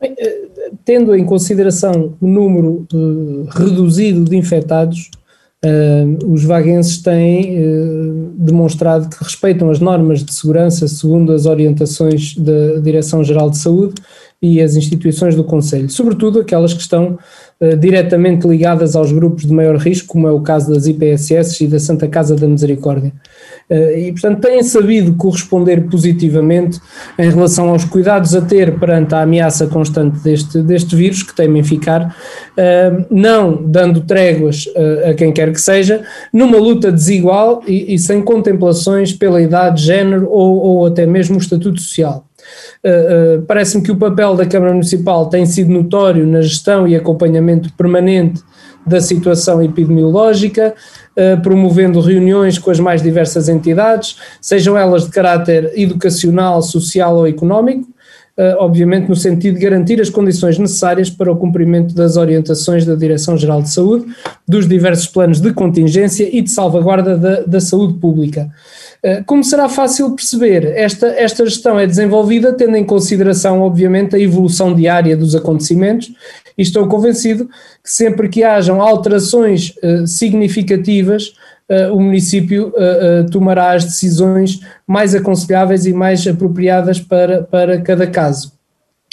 [0.00, 0.48] Eh,
[0.84, 5.10] tendo em consideração o número uh, reduzido de infectados,
[5.64, 12.36] uh, os vaguenses têm uh, demonstrado que respeitam as normas de segurança segundo as orientações
[12.36, 13.94] da Direção-Geral de Saúde
[14.40, 17.18] e as instituições do Conselho, sobretudo aquelas que estão
[17.78, 21.78] diretamente ligadas aos grupos de maior risco, como é o caso das IPSS e da
[21.78, 23.12] Santa Casa da Misericórdia.
[23.68, 26.78] Eh, e, portanto, têm sabido corresponder positivamente
[27.18, 31.62] em relação aos cuidados a ter perante a ameaça constante deste, deste vírus, que temem
[31.62, 32.14] ficar,
[32.56, 36.02] eh, não dando tréguas eh, a quem quer que seja,
[36.32, 41.40] numa luta desigual e, e sem contemplações pela idade, género ou, ou até mesmo o
[41.40, 42.26] estatuto social.
[42.84, 46.94] Uh, uh, Parece-me que o papel da Câmara Municipal tem sido notório na gestão e
[46.94, 48.42] acompanhamento permanente
[48.86, 50.74] da situação epidemiológica,
[51.16, 57.26] uh, promovendo reuniões com as mais diversas entidades, sejam elas de caráter educacional, social ou
[57.26, 57.92] económico,
[58.58, 63.62] obviamente no sentido de garantir as condições necessárias para o cumprimento das orientações da Direção-Geral
[63.62, 64.06] de Saúde,
[64.46, 68.50] dos diversos planos de contingência e de salvaguarda da, da saúde pública.
[69.04, 74.18] Eh, como será fácil perceber, esta, esta gestão é desenvolvida tendo em consideração, obviamente, a
[74.18, 76.10] evolução diária dos acontecimentos
[76.56, 77.46] e estou convencido
[77.82, 81.34] que sempre que hajam alterações uh, significativas,
[81.70, 82.72] uh, o município
[83.30, 88.54] tomará as decisões mais aconselháveis e mais apropriadas para, para cada caso.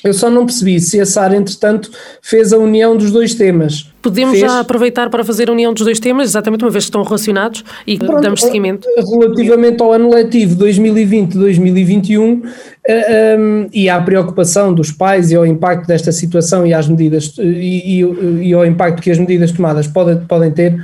[0.03, 1.91] Eu só não percebi se a SAR, entretanto,
[2.21, 3.91] fez a união dos dois temas.
[4.01, 4.51] Podemos fez...
[4.51, 7.63] já aproveitar para fazer a união dos dois temas, exatamente uma vez que estão relacionados
[7.85, 8.87] e Pronto, damos seguimento.
[8.97, 12.41] Relativamente ao ano letivo 2020-2021 uh,
[13.39, 18.01] um, e à preocupação dos pais e ao impacto desta situação e às medidas e,
[18.01, 20.83] e, e ao impacto que as medidas tomadas podem, podem ter, eh,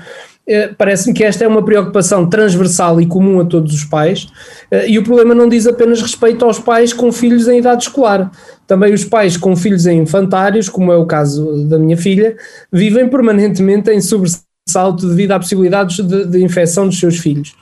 [0.78, 4.28] parece-me que esta é uma preocupação transversal e comum a todos os pais,
[4.72, 8.32] eh, e o problema não diz apenas respeito aos pais com filhos em idade escolar.
[8.66, 12.38] Também os pais com filhos em infantários, como é o caso da minha filha,
[12.72, 17.54] vivem permanentemente em sobressalto devido a possibilidades de, de infecção dos seus filhos.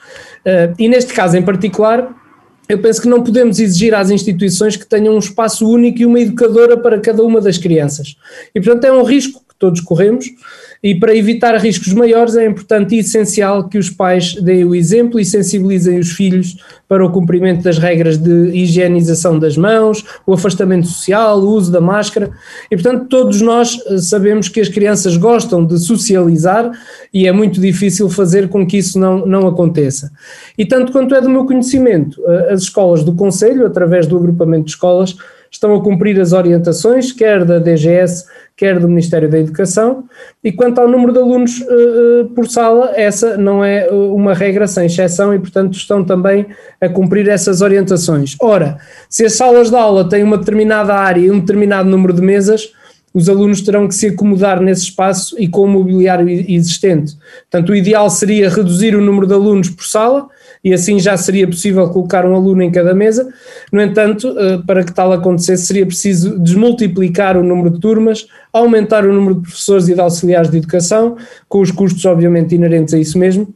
[0.46, 2.14] Eh, e neste caso em particular,
[2.70, 6.20] eu penso que não podemos exigir às instituições que tenham um espaço único e uma
[6.20, 8.16] educadora para cada uma das crianças.
[8.54, 10.26] E, portanto, é um risco que todos corremos
[10.84, 15.20] e para evitar riscos maiores é importante e essencial que os pais deem o exemplo
[15.20, 16.58] e sensibilizem os filhos
[16.88, 21.82] para o cumprimento das regras de higienização das mãos, o afastamento social, o uso da
[21.82, 22.30] máscara.
[22.70, 26.72] E, portanto, todos nós eh, sabemos que as crianças gostam de socializar
[27.14, 30.12] e é muito difícil fazer com que isso não, não aconteça.
[30.58, 34.66] E, tanto quanto é do meu conhecimento, eh, as escolas do Conselho, através do agrupamento
[34.66, 35.16] de escolas,
[35.56, 38.26] estão a cumprir as orientações, quer da DGS,
[38.56, 40.04] quer do Ministério da Educação,
[40.44, 44.86] e quanto ao número de alunos uh, por sala, essa não é uma regra sem
[44.86, 46.46] exceção e, portanto, estão também
[46.80, 48.36] a cumprir essas orientações.
[48.40, 48.78] Ora,
[49.10, 52.72] se as salas de aula têm uma determinada área e um determinado número de mesas,
[53.14, 57.18] os alunos terão que se acomodar nesse espaço e com o mobiliário existente.
[57.50, 60.28] Portanto, o ideal seria reduzir o número de alunos por sala,
[60.66, 63.32] e assim já seria possível colocar um aluno em cada mesa.
[63.72, 69.06] No entanto, eh, para que tal acontecesse, seria preciso desmultiplicar o número de turmas, aumentar
[69.06, 72.98] o número de professores e de auxiliares de educação, com os custos, obviamente, inerentes a
[72.98, 73.54] isso mesmo.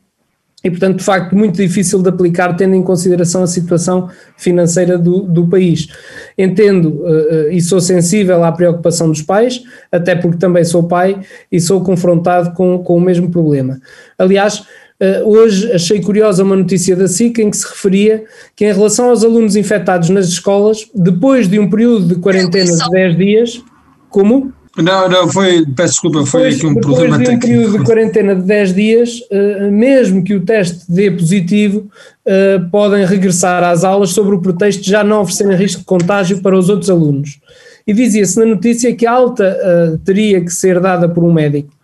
[0.64, 5.22] E, portanto, de facto, muito difícil de aplicar, tendo em consideração a situação financeira do,
[5.22, 5.88] do país.
[6.38, 11.20] Entendo uh, e sou sensível à preocupação dos pais, até porque também sou pai
[11.52, 13.80] e sou confrontado com, com o mesmo problema.
[14.18, 14.66] Aliás,
[15.02, 19.10] Uh, hoje achei curiosa uma notícia da SIC em que se referia que, em relação
[19.10, 23.64] aos alunos infectados nas escolas, depois de um período de quarentena de 10 dias,
[24.10, 24.52] como?
[24.76, 27.48] Não, não, foi, peço desculpa, foi depois, aqui um depois problema de um técnico.
[27.48, 31.90] período de quarentena de 10 dias, uh, mesmo que o teste dê positivo,
[32.26, 36.42] uh, podem regressar às aulas sobre o pretexto de já não oferecerem risco de contágio
[36.42, 37.40] para os outros alunos.
[37.88, 39.58] E dizia-se na notícia que a alta
[40.06, 41.79] teria que ser dada por um médico.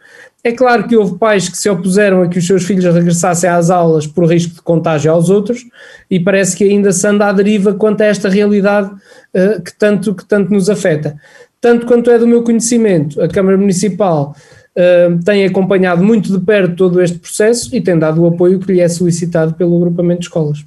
[0.45, 3.71] É claro que houve pais que se opuseram a que os seus filhos regressassem às
[3.71, 5.65] aulas por risco de contágio aos outros,
[6.07, 10.13] e parece que ainda se anda à deriva quanto a esta realidade uh, que, tanto,
[10.13, 11.19] que tanto nos afeta.
[11.59, 14.35] tanto quanto é do meu conhecimento, a Câmara Municipal
[14.77, 18.71] uh, tem acompanhado muito de perto todo este processo e tem dado o apoio que
[18.71, 20.63] lhe é solicitado pelo agrupamento de escolas.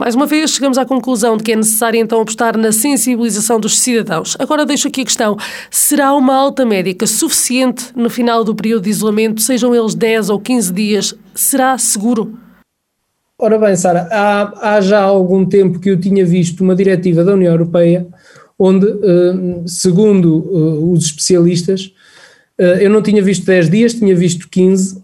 [0.00, 3.78] Mais uma vez, chegamos à conclusão de que é necessário então apostar na sensibilização dos
[3.78, 4.34] cidadãos.
[4.38, 5.36] Agora deixo aqui a questão:
[5.70, 10.40] será uma alta médica suficiente no final do período de isolamento, sejam eles 10 ou
[10.40, 11.14] 15 dias?
[11.34, 12.32] Será seguro?
[13.38, 17.34] Ora bem, Sara, há, há, já algum tempo que eu tinha visto uma diretiva da
[17.34, 18.06] União Europeia
[18.58, 21.92] onde, eh, segundo eh, os especialistas,
[22.56, 25.02] eh, eu não tinha visto 10 dias, tinha visto 15.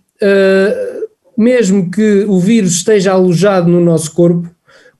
[1.36, 4.55] Mesmo que o vírus esteja alojado no nosso corpo,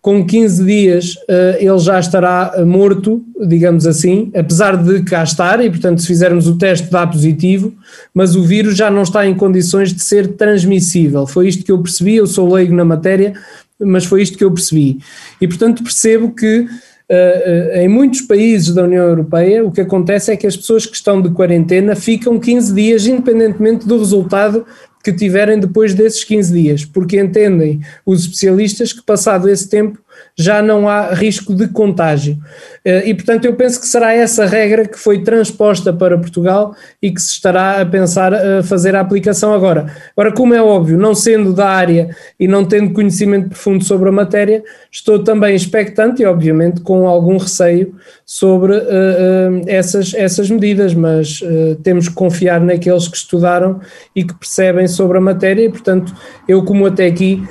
[0.07, 1.15] com 15 dias
[1.59, 6.57] ele já estará morto, digamos assim, apesar de cá estar, e portanto, se fizermos o
[6.57, 7.75] teste dá positivo,
[8.15, 11.27] mas o vírus já não está em condições de ser transmissível.
[11.27, 13.33] Foi isto que eu percebi, eu sou leigo na matéria,
[13.81, 14.99] mas foi isto que eu percebi.
[15.41, 16.69] E portanto, percebo que
[17.09, 20.97] Uh, em muitos países da União Europeia, o que acontece é que as pessoas que
[20.97, 24.67] estão de quarentena ficam 15 dias, independentemente do resultado
[25.07, 30.01] que tiverem depois desses 15 dias, porque entendem os especialistas que, passado esse tempo,
[30.39, 32.39] já não há risco de contágio.
[32.85, 37.11] Eh, e, portanto, eu penso que será essa regra que foi transposta para Portugal e
[37.11, 39.87] que se estará a pensar a fazer a aplicação agora.
[40.17, 44.13] Agora, como é óbvio, não sendo da área e não tendo conhecimento profundo sobre a
[44.13, 47.95] matéria, estou também expectante e, obviamente, com algum receio
[48.25, 53.81] sobre uh, uh, essas, essas medidas, mas uh, temos que confiar naqueles que estudaram
[54.15, 56.15] e que percebem sobre a matéria e, portanto,
[56.47, 57.43] eu, como até aqui,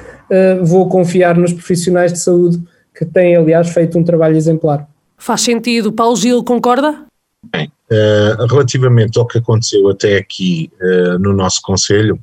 [0.64, 2.62] vou confiar nos profissionais de saúde
[2.96, 4.88] que têm, aliás, feito um trabalho exemplar.
[5.18, 5.92] Faz sentido.
[5.92, 7.06] Paulo Gil, concorda?
[7.52, 12.20] Bem, uh, relativamente ao que aconteceu até aqui uh, no nosso Conselho,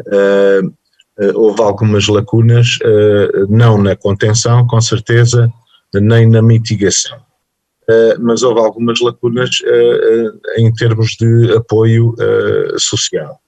[0.00, 0.74] uh,
[1.34, 2.78] houve algumas lacunas,
[3.48, 5.50] não na contenção, com certeza,
[5.94, 7.18] nem na mitigação.
[8.20, 9.62] mas houve algumas lacunas
[10.58, 12.14] em termos de apoio
[12.76, 13.40] social.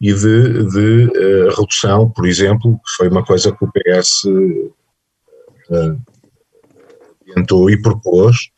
[0.00, 4.22] E de, de redução, por exemplo, que foi uma coisa que o PS
[7.34, 8.50] tentou e propôs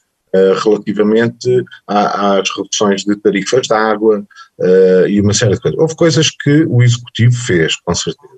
[0.62, 4.24] relativamente às reduções de tarifas de água
[5.08, 5.80] e uma série de coisas.
[5.80, 8.34] Houve coisas que o Executivo fez, com certeza,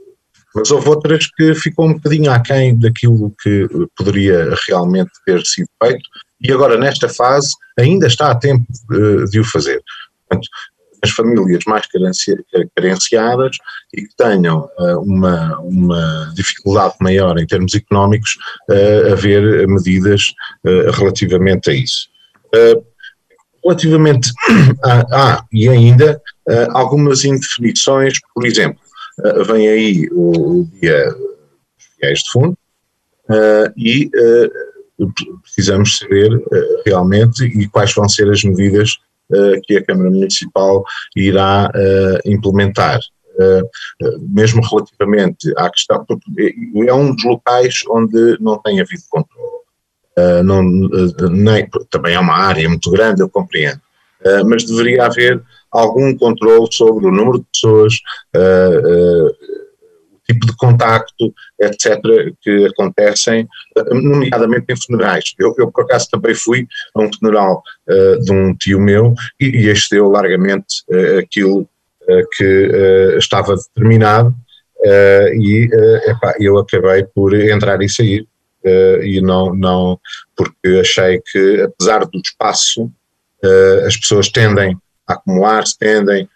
[0.54, 6.08] mas houve outras que ficou um bocadinho aquém daquilo que poderia realmente ter sido feito
[6.40, 8.66] e agora nesta fase ainda está a tempo
[9.30, 9.82] de o fazer.
[10.28, 10.48] Portanto,
[11.02, 11.86] as famílias mais
[12.76, 13.56] carenciadas
[13.94, 18.36] e que tenham uh, uma, uma dificuldade maior em termos económicos,
[18.70, 20.32] uh, haver medidas
[20.64, 22.08] uh, relativamente a isso.
[23.64, 24.30] relativamente
[24.84, 26.20] a, a, e ainda
[26.70, 28.80] algumas indefinições, por exemplo,
[29.46, 32.58] vem aí o, dia dos de fundo
[33.76, 34.10] e
[35.42, 36.30] precisamos saber
[36.84, 38.98] realmente e quais vão ser as medidas
[39.64, 40.84] que a Câmara Municipal
[41.16, 43.00] irá uh, implementar.
[43.36, 46.04] Uh, mesmo relativamente à questão,
[46.86, 49.50] é um dos locais onde não tem havido controle.
[50.44, 50.62] Não,
[51.30, 53.80] nem, também é uma área muito grande, eu compreendo,
[54.44, 57.94] mas deveria haver algum controle sobre o número de pessoas,
[60.32, 62.00] tipo de contacto, etc.,
[62.40, 63.48] que acontecem,
[63.90, 65.34] nomeadamente em funerais.
[65.38, 69.46] Eu, eu por acaso, também fui a um funeral uh, de um tio meu e,
[69.46, 72.70] e excedeu largamente uh, aquilo uh, que
[73.18, 74.34] estava determinado
[75.34, 75.68] e
[76.06, 78.26] epá, eu acabei por entrar e sair.
[79.02, 80.00] e não, não,
[80.34, 82.90] porque achei que, apesar do espaço,
[83.86, 84.74] as pessoas tendem
[85.06, 86.26] a acumular-se, tendem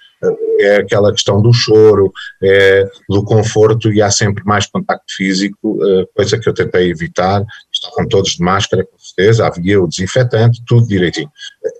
[0.58, 2.12] é aquela questão do choro,
[2.42, 7.44] é do conforto e há sempre mais contacto físico, eh, coisa que eu tentei evitar,
[7.72, 11.30] estavam todos de máscara com certeza, havia o desinfetante, tudo direitinho.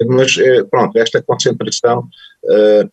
[0.09, 2.07] Mas eh, pronto, esta concentração
[2.49, 2.88] eh,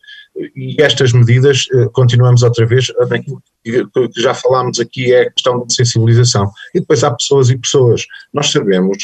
[0.56, 5.74] e estas medidas, continuamos outra vez naquilo que já falámos aqui, é a questão de
[5.74, 6.50] sensibilização.
[6.74, 8.06] E depois há pessoas e pessoas.
[8.34, 8.98] Nós sabemos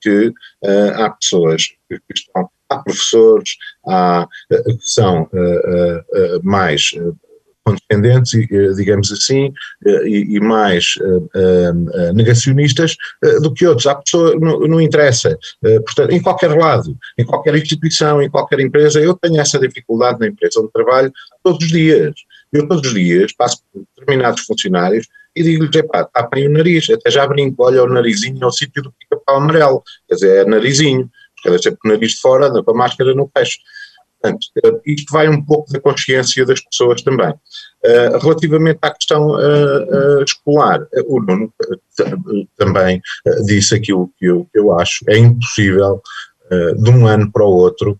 [0.00, 0.32] que
[0.96, 3.50] há pessoas que estão há professores,
[3.86, 6.90] há, eh, que são uh, uh, mais
[7.64, 8.32] condescendentes,
[8.74, 9.52] digamos assim,
[9.86, 10.94] e, e mais
[12.12, 12.96] negacionistas
[13.40, 13.86] do que outros.
[13.86, 15.38] Há pessoas, não, não interessa.
[15.86, 20.26] Portanto, em qualquer lado, em qualquer instituição, em qualquer empresa, eu tenho essa dificuldade na
[20.26, 21.12] empresa onde trabalho
[21.44, 22.12] todos os dias.
[22.52, 27.10] Eu todos os dias passo por determinados funcionários e digo-lhes, epá, tapem o nariz, até
[27.10, 31.10] já brinco, olha o narizinho ao sítio do pica-pau amarelo, quer dizer, é narizinho
[31.42, 33.58] cada sempre com o nariz de fora, anda com a máscara no peixe.
[34.22, 37.30] Portanto, uh, isto vai um pouco da consciência das pessoas também.
[37.30, 41.52] Uh, relativamente à questão uh, escolar, o Nuno
[42.56, 43.02] também
[43.44, 46.00] disse aquilo que eu, que eu acho, é impossível
[46.76, 47.98] de um ano para o outro,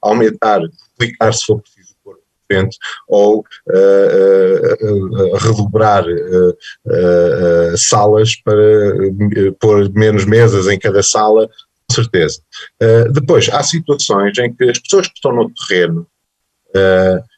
[0.00, 1.81] aumentar, duplicar se for preciso
[3.08, 8.54] ou uh, uh, redobrar uh, salas para
[9.60, 11.48] pôr menos mesas em cada sala,
[11.88, 12.40] com certeza.
[13.12, 16.06] depois, há situações em que as pessoas que estão no terreno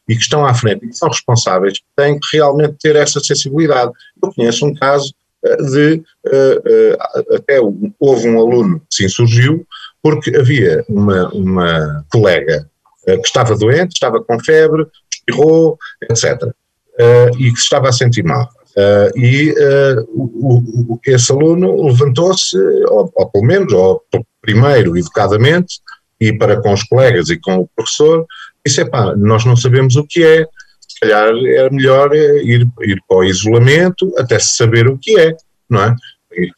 [0.07, 3.91] e que estão à frente e que são responsáveis têm que realmente ter essa sensibilidade.
[4.21, 5.13] Eu conheço um caso
[5.71, 6.01] de
[7.33, 7.59] até
[7.99, 9.65] houve um aluno que se insurgiu
[10.01, 12.69] porque havia uma, uma colega
[13.05, 16.51] que estava doente, estava com febre, espirrou, etc.
[17.37, 18.49] e que estava a sentir mal.
[19.15, 19.53] e
[20.13, 24.03] o, o, esse aluno levantou-se, ou, ou pelo menos, ou
[24.41, 25.79] primeiro educadamente,
[26.19, 28.25] e para com os colegas e com o professor,
[28.65, 30.45] disse, epá, nós não sabemos o que é,
[30.95, 35.19] se calhar era melhor eh, ir, ir para o isolamento até se saber o que
[35.19, 35.35] é,
[35.69, 35.95] não é?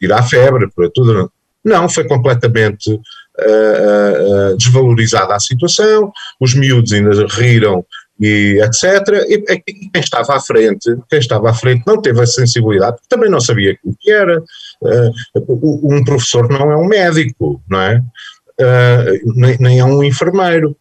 [0.01, 1.31] Ir à febre, para tudo.
[1.67, 6.09] Não, foi completamente uh, uh, desvalorizada a situação,
[6.39, 7.85] os miúdos ainda riram
[8.21, 8.85] e etc.
[9.27, 13.29] E, e, quem estava à frente, quem estava à frente não teve a sensibilidade, também
[13.29, 14.41] não sabia o que era.
[14.81, 18.01] Uh, um professor não é um médico, não é?
[19.35, 20.73] nem, nem é um enfermeiro.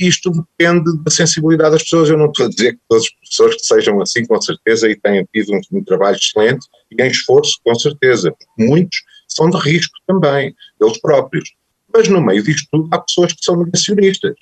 [0.00, 2.08] Isto depende da sensibilidade das pessoas.
[2.08, 4.94] Eu não estou a dizer que todos os professores que sejam assim, com certeza, e
[4.94, 8.32] tenham tido um, um trabalho excelente e em esforço, com certeza.
[8.56, 8.98] Muitos
[9.36, 11.54] são de risco também, eles próprios.
[11.92, 14.34] Mas no meio disto tudo há pessoas que são negacionistas.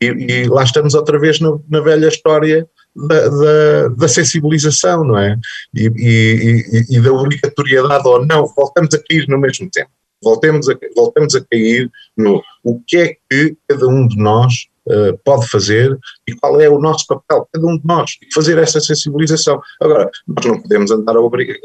[0.00, 5.18] E, e lá estamos outra vez na, na velha história da, da, da, sensibilização, não
[5.18, 5.36] é?
[5.74, 9.90] E, e, e, da obrigatoriedade ou não, voltamos a cair no mesmo tempo
[10.24, 15.18] voltemos a, voltemos a cair no o que é que cada um de nós uh,
[15.24, 19.60] pode fazer e qual é o nosso papel, cada um de nós, fazer essa sensibilização.
[19.80, 21.56] Agora, nós não podemos andar a obrigar,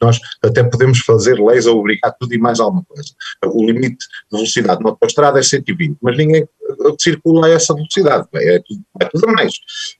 [0.00, 3.10] nós até podemos fazer leis a obrigar tudo e mais alguma coisa.
[3.44, 3.96] O limite
[4.30, 6.46] de velocidade na autostrada é 120, mas ninguém
[6.98, 9.52] circula a essa velocidade, é tudo, é tudo mais.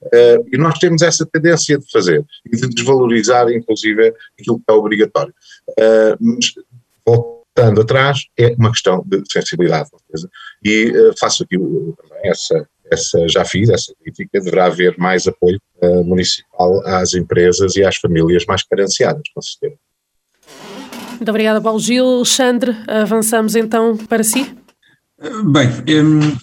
[0.04, 4.72] Uh, e nós temos essa tendência de fazer e de desvalorizar, inclusive, aquilo que é
[4.72, 5.34] obrigatório.
[5.70, 6.52] Uh, mas,
[7.56, 9.88] estando atrás, é uma questão de sensibilidade.
[10.62, 11.56] E uh, faço aqui
[12.22, 17.82] essa, essa, já fiz essa crítica, deverá haver mais apoio uh, municipal às empresas e
[17.82, 19.80] às famílias mais carenciadas, com certeza.
[21.12, 22.04] Muito obrigada, Paulo Gil.
[22.04, 24.54] Alexandre, avançamos então para si.
[25.50, 25.68] Bem,
[26.04, 26.36] hum,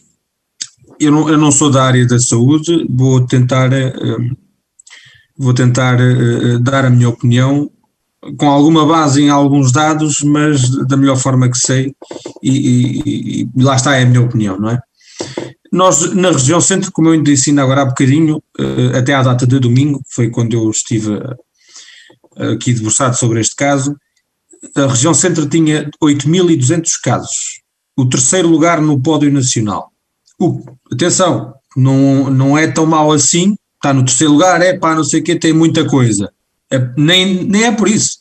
[1.00, 4.36] eu não, eu não sou da área da saúde, vou tentar, hum,
[5.38, 6.00] vou tentar
[6.60, 7.70] dar a minha opinião
[8.38, 11.94] com alguma base em alguns dados, mas da melhor forma que sei,
[12.42, 14.80] e, e, e, lá está é a minha opinião, não é?
[15.72, 19.48] Nós, na região centro, como eu disse ainda agora há bocadinho, eh, até à data
[19.48, 21.20] de domingo, foi quando eu estive
[22.38, 23.96] eh, aqui debruçado sobre este caso,
[24.76, 27.62] a região centro tinha 8.200 casos,
[27.98, 29.90] o terceiro lugar no pódio nacional.
[30.40, 30.62] O,
[30.92, 35.22] atenção, não, não é tão mal assim, está no terceiro lugar, é pá, não sei
[35.22, 36.32] o quê, tem muita coisa
[36.98, 38.18] nem, nem é por isso.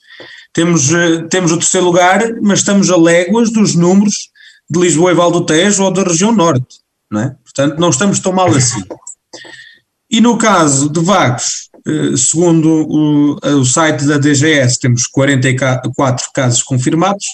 [0.52, 4.30] Temos, eh, temos o terceiro lugar, mas estamos a léguas dos números
[4.68, 6.80] de Lisboa e Val do Tejo ou da região norte,
[7.10, 7.36] não é?
[7.42, 8.82] Portanto, não estamos tão mal assim.
[10.10, 16.62] E no caso de Vagos, eh, segundo o, o site da DGS, temos 44 casos
[16.62, 17.24] confirmados,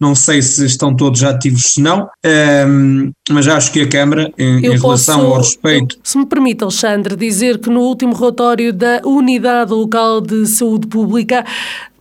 [0.00, 4.32] não sei se estão todos ativos, se não, um, ehm, mas acho que a Câmara,
[4.36, 5.98] em, em relação ao respeito.
[6.02, 11.44] Se me permite, Alexandre, dizer que no último relatório da Unidade Local de Saúde Pública,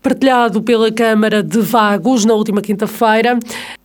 [0.05, 3.39] partilhado pela Câmara de Vagos na última quinta-feira,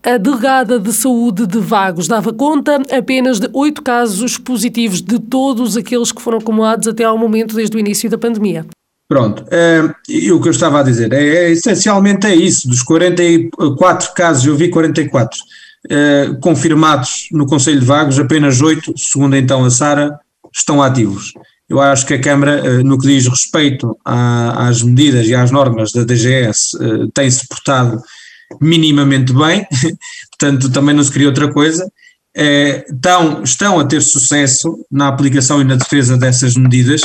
[0.04, 5.78] a delegada de saúde de Vagos dava conta apenas de oito casos positivos de todos
[5.78, 8.66] aqueles que foram acumulados até ao momento desde o início da pandemia.
[9.10, 12.80] Pronto, uh, e o que eu estava a dizer é, é, essencialmente é isso, dos
[12.80, 15.42] 44 casos, eu vi 44 uh,
[15.90, 20.16] eh, confirmados no Conselho de Vagos, apenas 8, segundo então a Sara,
[20.54, 21.32] estão ativos.
[21.68, 25.90] Eu acho que a Câmara, uh, no que diz respeito às medidas e às normas
[25.90, 26.78] da DGS,
[27.12, 28.00] tem-se portado
[28.60, 29.66] minimamente bem,
[30.38, 31.84] portanto também não se queria outra coisa,
[32.32, 37.00] estão, estão a ter sucesso na aplicação e na defesa dessas medidas,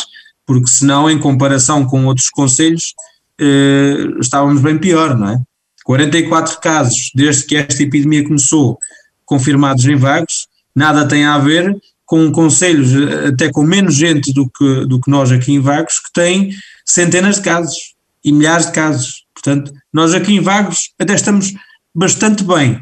[0.45, 2.93] porque senão, em comparação com outros conselhos,
[3.39, 5.39] eh, estávamos bem pior, não é?
[5.83, 8.77] 44 casos desde que esta epidemia começou,
[9.25, 11.75] confirmados em vagos, nada tem a ver
[12.05, 15.99] com conselhos, eh, até com menos gente do que, do que nós aqui em Vagos,
[15.99, 16.51] que têm
[16.85, 19.25] centenas de casos e milhares de casos.
[19.33, 21.53] Portanto, nós aqui em Vagos até estamos
[21.93, 22.81] bastante bem,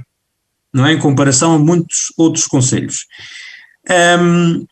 [0.73, 0.93] não é?
[0.93, 3.05] Em comparação a muitos outros conselhos.
[4.19, 4.65] Um,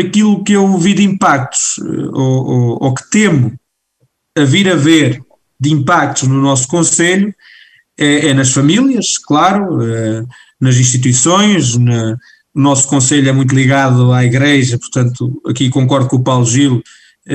[0.00, 3.52] aquilo que eu vi de impactos, eh, ou, ou, ou, que temo
[4.36, 5.20] a vir a ver
[5.60, 7.34] de impactos no nosso Conselho,
[7.98, 10.24] é, é nas famílias, claro, é,
[10.60, 12.16] nas instituições, na,
[12.54, 16.82] o nosso Conselho é muito ligado à Igreja, portanto, aqui concordo com o Paulo Gil.
[17.26, 17.34] É,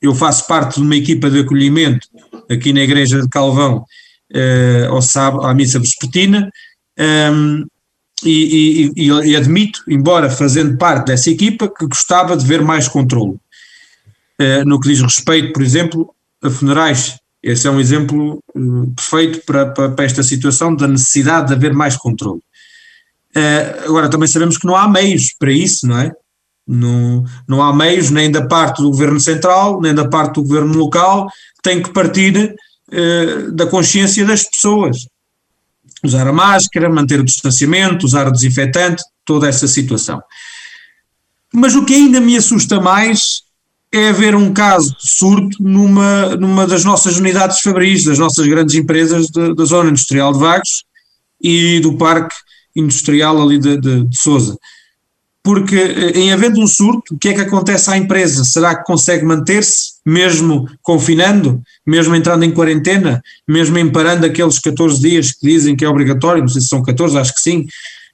[0.00, 2.08] eu faço parte de uma equipa de acolhimento
[2.50, 3.84] aqui na Igreja de Calvão,
[4.90, 6.50] ao sábado, à missa vespertina,
[8.24, 13.36] e, e, e, admito, embora fazendo parte dessa equipa, que gostava de ver mais controle.
[14.66, 18.42] no que diz respeito, por exemplo, a funerais, esse é um exemplo
[18.96, 22.40] perfeito para, para, para esta situação da necessidade de haver mais controle.
[23.36, 26.10] Uh, agora, também sabemos que não há meios para isso, não é?
[26.66, 30.74] Não, não há meios nem da parte do governo central, nem da parte do governo
[30.74, 31.30] local,
[31.62, 32.56] tem que partir
[32.88, 35.06] uh, da consciência das pessoas.
[36.06, 40.22] Usar a máscara, manter o distanciamento, usar o desinfetante, toda essa situação.
[41.52, 43.42] Mas o que ainda me assusta mais
[43.92, 48.74] é haver um caso de surto numa, numa das nossas unidades fabris, das nossas grandes
[48.74, 50.84] empresas de, da zona industrial de Vagos
[51.40, 52.34] e do Parque
[52.74, 54.56] industrial ali de, de, de Sousa.
[55.42, 58.44] Porque eh, em havendo um surto, o que é que acontece à empresa?
[58.44, 65.32] Será que consegue manter-se, mesmo confinando, mesmo entrando em quarentena, mesmo emparando aqueles 14 dias
[65.32, 67.66] que dizem que é obrigatório, não sei se são 14, acho que sim,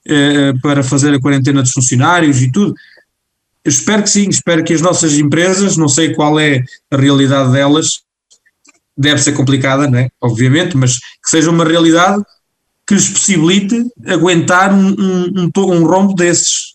[0.09, 2.75] eh, para fazer a quarentena dos funcionários e tudo?
[3.63, 7.53] Eu espero que sim, espero que as nossas empresas, não sei qual é a realidade
[7.53, 8.01] delas,
[8.97, 10.09] deve ser complicada, não é?
[10.19, 12.23] Obviamente, mas que seja uma realidade
[12.87, 16.75] que lhes possibilite aguentar um, um, um, um rombo desses.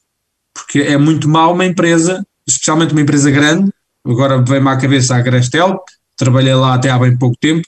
[0.53, 3.69] Porque é muito mal uma empresa, especialmente uma empresa grande,
[4.07, 5.79] agora vem-me à cabeça a Grestel,
[6.15, 7.67] trabalhei lá até há bem pouco tempo,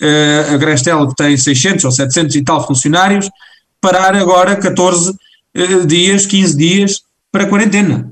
[0.00, 3.28] uh, a Grestel que tem 600 ou 700 e tal funcionários,
[3.80, 5.16] parar agora 14 uh,
[5.54, 8.10] eh, dias, 15 dias para quarentena.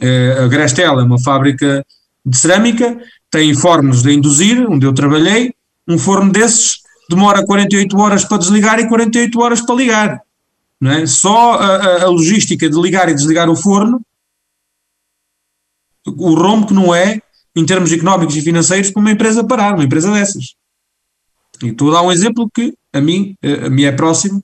[0.00, 1.84] Uh, a Grestel é uma fábrica
[2.24, 2.96] de cerâmica,
[3.30, 5.52] tem fornos de induzir, onde eu trabalhei,
[5.86, 10.20] um forno desses demora 48 horas para desligar e 48 horas para ligar.
[10.82, 11.06] É?
[11.06, 14.00] Só a, a logística de ligar e desligar o forno,
[16.06, 17.20] o rombo que não é,
[17.56, 20.54] em termos económicos e financeiros, para uma empresa parar, uma empresa dessas.
[21.62, 24.42] E estou a dar um exemplo que a mim, a mim é próximo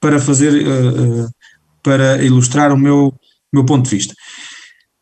[0.00, 1.30] para fazer, uh, uh,
[1.82, 3.12] para ilustrar o meu,
[3.52, 4.14] meu ponto de vista.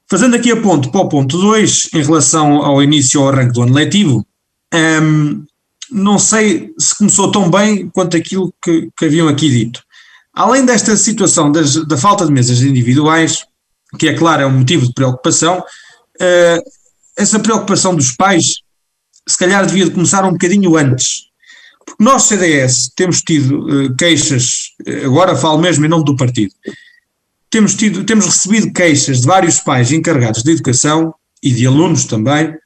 [0.08, 3.62] Fazendo aqui a ponto para o ponto 2, em relação ao início ao arranque do
[3.62, 4.26] ano letivo,
[4.72, 5.44] um, ehm,
[5.90, 9.82] não sei se começou tão bem quanto aquilo que, que haviam aqui dito.
[10.34, 13.44] Além desta situação das, da falta de mesas individuais,
[13.98, 15.62] que é claro é um motivo de preocupação,
[16.22, 16.70] uh,
[17.16, 18.62] essa preocupação dos pais
[19.26, 21.24] se calhar devia começar um bocadinho antes.
[21.84, 24.70] Porque nós, CDS, temos tido uh, queixas,
[25.04, 26.54] agora falo mesmo em nome do partido,
[27.50, 32.56] temos, tido, temos recebido queixas de vários pais encarregados de educação e de alunos também,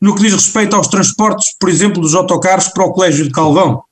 [0.00, 3.84] no que diz respeito aos transportes, por exemplo, dos autocarros para o Colégio de Calvão.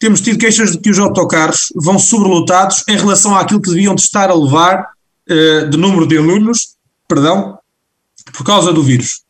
[0.00, 4.00] Temos tido queixas de que os autocarros vão sobrelotados em relação àquilo que deviam de
[4.00, 4.88] estar a levar
[5.28, 6.75] uh, de número de alunos,
[7.08, 7.58] perdão,
[8.32, 9.22] por causa do vírus.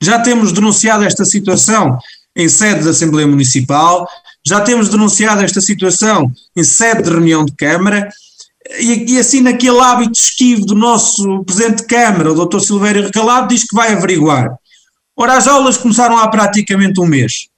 [0.00, 1.98] Já temos denunciado esta situação
[2.34, 4.08] em sede da Assembleia Municipal,
[4.44, 8.08] já temos denunciado esta situação em sede de reunião de Câmara,
[8.78, 12.60] e, e, assim naquele hábito esquivo do nosso Presidente de Câmara, o Dr.
[12.60, 14.56] Silvério Recalado, diz que vai averiguar.
[15.16, 17.48] Ora, as aulas começaram há praticamente um mês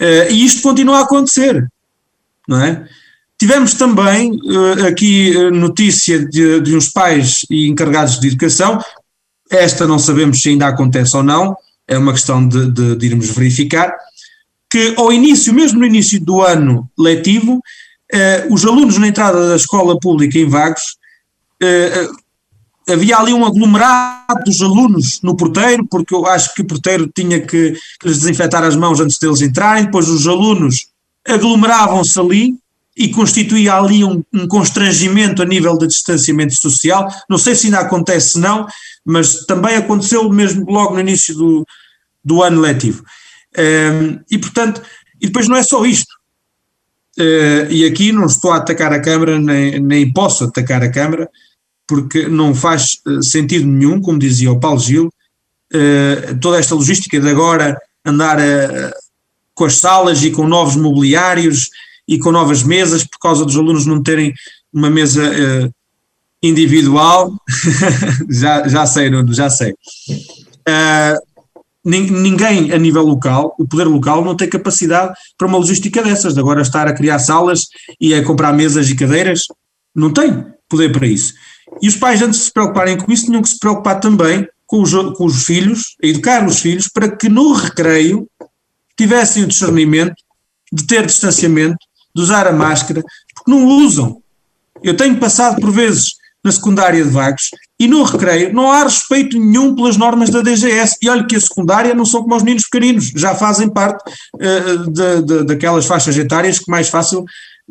[0.00, 1.66] uh, e isto continua a acontecer,
[2.46, 2.86] não é?
[3.38, 8.78] Tivemos também uh, aqui uh, notícia de, de uns pais e encarregados de educação,
[9.50, 13.30] esta não sabemos se ainda acontece ou não, é uma questão de, de, de irmos
[13.30, 13.94] verificar,
[14.70, 17.62] que ao início, mesmo no início do ano letivo,
[18.50, 20.98] os alunos na entrada da escola pública em Vagos
[22.88, 27.40] havia ali um aglomerado dos alunos no porteiro, porque eu acho que o porteiro tinha
[27.40, 30.88] que, que lhes desinfetar as mãos antes deles entrarem, depois os alunos
[31.26, 32.54] aglomeravam-se ali
[32.98, 37.08] e constituía ali um, um, constrangimento a nível de distanciamento social.
[37.30, 38.66] Não sei se ainda acontece, não,
[39.04, 41.64] mas também aconteceu mesmo logo no início do,
[42.24, 43.04] do ano letivo.
[43.56, 44.82] Um, e portanto,
[45.20, 46.12] e depois não é só isto.
[47.16, 51.28] Uh, e aqui não estou a atacar a Câmara, nem, nem posso atacar a Câmara,
[51.88, 55.10] porque não faz eh, sentido nenhum, como dizia o Paulo Gil,
[55.72, 58.92] eh, toda esta logística de agora andar eh,
[59.54, 61.70] com as salas e com novos mobiliários
[62.08, 64.32] e com novas mesas, por causa dos alunos não terem
[64.72, 65.22] uma mesa
[66.42, 67.32] individual,
[68.30, 69.74] já, já sei, Nuno, já sei.
[71.84, 76.40] ninguém a nível local, o poder local, não tem capacidade para uma logística dessas, de
[76.40, 77.66] agora estar a criar salas
[78.00, 79.42] e a comprar mesas e cadeiras,
[79.94, 81.34] não tem poder para isso.
[81.82, 84.82] E os pais, antes de se preocuparem com isso, tinham que se preocupar também com
[84.82, 88.28] os, com os filhos, educar os filhos, para que no recreio
[88.96, 90.14] tivessem o discernimento
[90.72, 91.78] de ter distanciamento,
[92.18, 93.02] de usar a máscara,
[93.34, 94.20] porque não usam.
[94.82, 99.38] Eu tenho passado por vezes na secundária de Vagos e no recreio não há respeito
[99.38, 100.96] nenhum pelas normas da DGS.
[101.00, 104.02] E olha que a secundária não são como os meninos pequeninos, já fazem parte
[104.34, 106.90] uh, de, de, daquelas faixas etárias que mais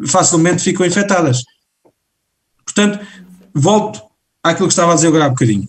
[0.07, 1.43] facilmente ficam infectadas.
[2.65, 3.05] Portanto,
[3.53, 4.01] volto
[4.41, 5.67] àquilo que estava a dizer agora há bocadinho.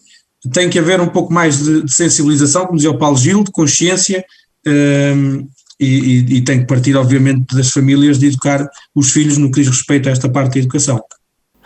[0.52, 3.50] Tem que haver um pouco mais de, de sensibilização, como dizia o Paulo Gil, de
[3.50, 4.24] consciência,
[4.64, 5.48] um, ehm,
[5.80, 9.60] e, e, e, tem que partir, obviamente, das famílias de educar os filhos no que
[9.60, 11.00] diz respeito a esta parte da educação.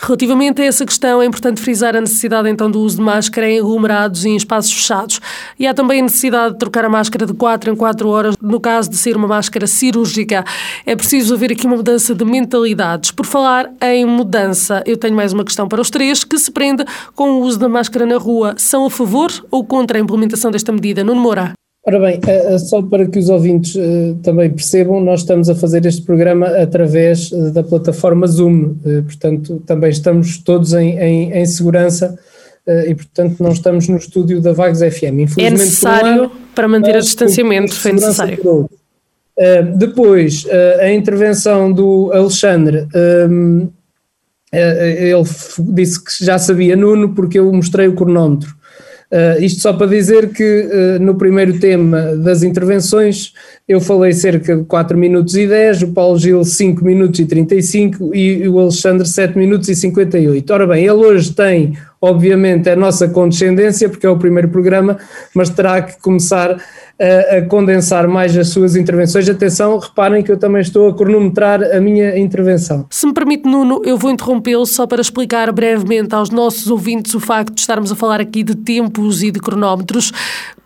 [0.04, 3.60] Relativamente a essa questão, é importante frisar a necessidade então do uso de máscara em
[3.60, 5.20] aglomerados e em espaços fechados.
[5.56, 8.58] E há também a necessidade de trocar a máscara de 4 em 4 horas, no
[8.58, 10.44] caso de ser uma máscara cirúrgica.
[10.84, 13.12] É preciso haver aqui uma mudança de mentalidades.
[13.12, 16.84] Por falar em mudança, eu tenho mais uma questão para os três, que se prende
[17.14, 18.56] com o uso da máscara na rua.
[18.58, 21.04] São a favor ou contra a implementação desta medida?
[21.04, 21.52] Nuno Moura.
[21.84, 25.54] Ora bem, eh, eh, só para que os ouvintes eh, também percebam, nós estamos a
[25.54, 32.16] fazer este programa através da plataforma Zoom, portanto, também estamos todos em, em, em segurança
[32.86, 35.26] e, portanto, não estamos no estúdio da Vagos FM.
[35.36, 38.70] é necessário, para manter o distanciamento, foi necessário.
[39.76, 40.46] Depois,
[40.80, 42.86] a intervenção do Alexandre,
[44.52, 45.24] ele
[45.74, 48.54] disse que já sabia, Nuno, porque eu mostrei o cronómetro.
[49.12, 53.34] Uh, isto só para dizer que uh, no primeiro tema das intervenções
[53.68, 58.14] eu falei cerca de 4 minutos e 10, o Paulo Gil 5 minutos e 35
[58.14, 60.50] e, o Alexandre 7 minutos e 58.
[60.50, 64.98] Ora bem, ele hoje tem, obviamente, a nossa condescendência, porque é o primeiro programa,
[65.32, 66.60] mas terá que começar
[67.00, 69.28] a, a, condensar mais as suas intervenções.
[69.28, 72.86] Atenção, reparem que eu também estou a cronometrar a minha intervenção.
[72.90, 77.20] Se me permite, Nuno, eu vou interrompê-lo só para explicar brevemente aos nossos ouvintes o
[77.20, 80.12] facto de estarmos a falar aqui de tempos e de cronómetros.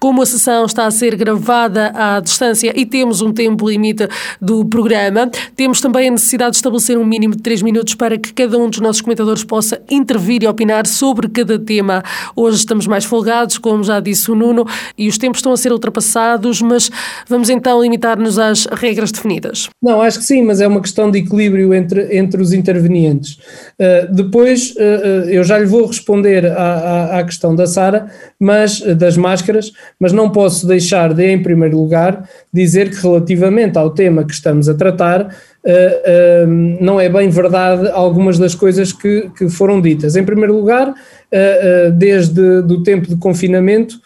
[0.07, 4.07] Como a sessão está a ser gravada à distância e temos um tempo limite
[4.41, 8.33] do programa, temos também a necessidade de estabelecer um mínimo de 3 minutos para que
[8.33, 12.05] cada um dos nossos comentadores possa intervir e opinar sobre cada tema.
[12.37, 14.65] Hoje estamos mais folgados, como já disse o Nuno,
[14.97, 16.89] e os tempos estão a ser ultrapassados, mas
[17.29, 19.69] vamos então limitar-nos às regras definidas.
[19.83, 23.41] Não, acho que sim, mas é uma questão de equilíbrio entre, entre os intervenientes.
[23.73, 28.07] Uh, depois, uh, eu já lhe vou responder à, à, à questão da Sara,
[28.39, 33.91] mas das máscaras, mas não posso deixar de, em primeiro lugar, dizer que relativamente ao
[33.91, 35.35] tema que estamos a tratar,
[35.67, 36.47] uh,
[36.81, 40.17] não é bem verdade algumas das coisas que, que foram ditas.
[40.17, 44.01] Em primeiro lugar, uh, desde o tempo de confinamento,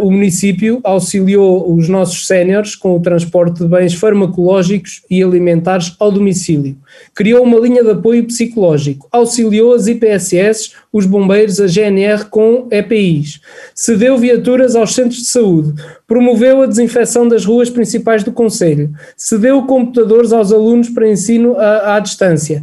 [0.00, 6.10] o município auxiliou os nossos séniores com o transporte de bens farmacológicos e alimentares ao
[6.10, 6.74] domicílio.
[7.14, 13.40] Criou uma linha de apoio psicológico, auxiliou as IPSS, os bombeiros, a GNR com EPIs,
[13.74, 15.74] cedeu viaturas aos centros de saúde,
[16.06, 21.96] promoveu a desinfecção das ruas principais do Conselho, cedeu computadores aos alunos para ensino à,
[21.96, 22.62] à distância.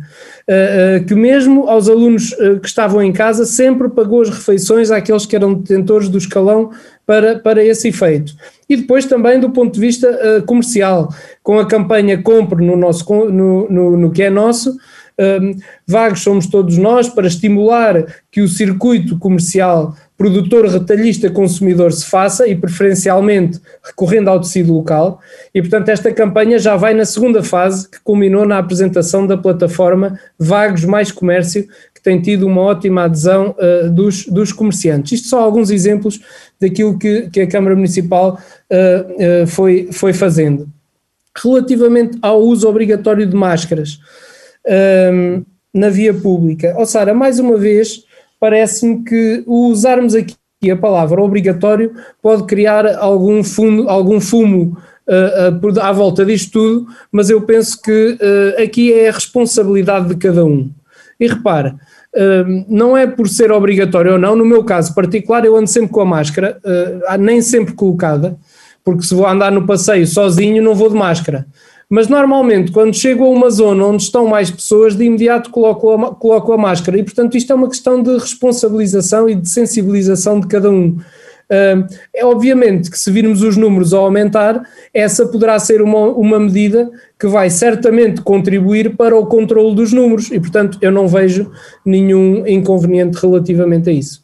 [0.50, 4.91] Uh, uh, que mesmo aos alunos uh, que estavam em casa sempre pagou as refeições
[4.91, 6.72] àqueles que eram detentores do escalão
[7.06, 8.34] para, para esse efeito.
[8.68, 13.70] E depois também do ponto de vista comercial, com a campanha Compre no, nosso, no,
[13.70, 14.76] no, no que é nosso,
[15.20, 15.55] um,
[15.88, 22.47] vagos somos todos nós para estimular que o circuito comercial produtor, retalhista, consumidor se faça
[22.47, 25.20] e preferencialmente recorrendo ao tecido local.
[25.53, 30.18] E portanto esta campanha já vai na segunda fase que culminou na apresentação da plataforma
[30.39, 35.14] Vagos Mais Comércio, que tem tido uma ótima adesão uh, dos, dos comerciantes.
[35.14, 36.22] Isto são alguns exemplos
[36.59, 38.39] daquilo que, que a Câmara Municipal
[38.72, 40.70] uh, uh, foi, foi fazendo.
[41.36, 43.99] Relativamente ao uso obrigatório de máscaras,
[44.68, 45.43] um,
[45.74, 46.74] na via pública.
[46.78, 48.03] Ó oh, Sara, mais uma vez,
[48.39, 50.36] parece-me que usarmos aqui
[50.72, 56.88] a palavra obrigatório pode criar algum, fundo, algum fumo uh, uh, à volta disto tudo,
[57.11, 60.70] mas eu penso que uh, aqui é a responsabilidade de cada um.
[61.20, 61.76] E repara,
[62.68, 66.01] não é por ser obrigatório ou não, no meu caso particular, eu ando sempre com
[66.01, 66.59] a máscara,
[67.20, 68.36] nem sempre colocada,
[68.84, 71.45] porque se vou andar no passeio sozinho, não vou de máscara.
[71.90, 76.16] Mas normalmente, quando chego a uma zona onde estão mais pessoas, de imediato coloco a,
[76.16, 76.98] coloco a máscara.
[76.98, 80.98] E, portanto, isto é uma questão de responsabilização e de sensibilização de cada um.
[81.50, 84.64] é obviamente que se virmos os números a aumentar,
[84.94, 90.32] essa poderá ser uma, uma medida que vai certamente contribuir para o controle dos números
[90.32, 91.52] e, portanto, eu não vejo
[91.86, 94.24] nenhum inconveniente relativamente a isso.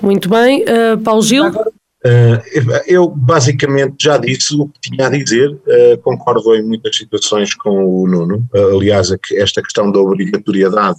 [0.00, 1.44] Muito bem, uh, Paulo Gil.
[1.44, 1.69] Agora,
[2.02, 2.40] Uh,
[2.86, 7.84] eu basicamente já disse o que tinha a dizer, uh, concordo em muitas situações com
[7.84, 10.98] o Nuno, uh, aliás, esta questão da obrigatoriedade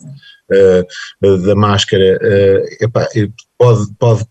[1.22, 2.20] da máscara
[2.82, 3.08] epá,
[3.58, 4.26] pode, pode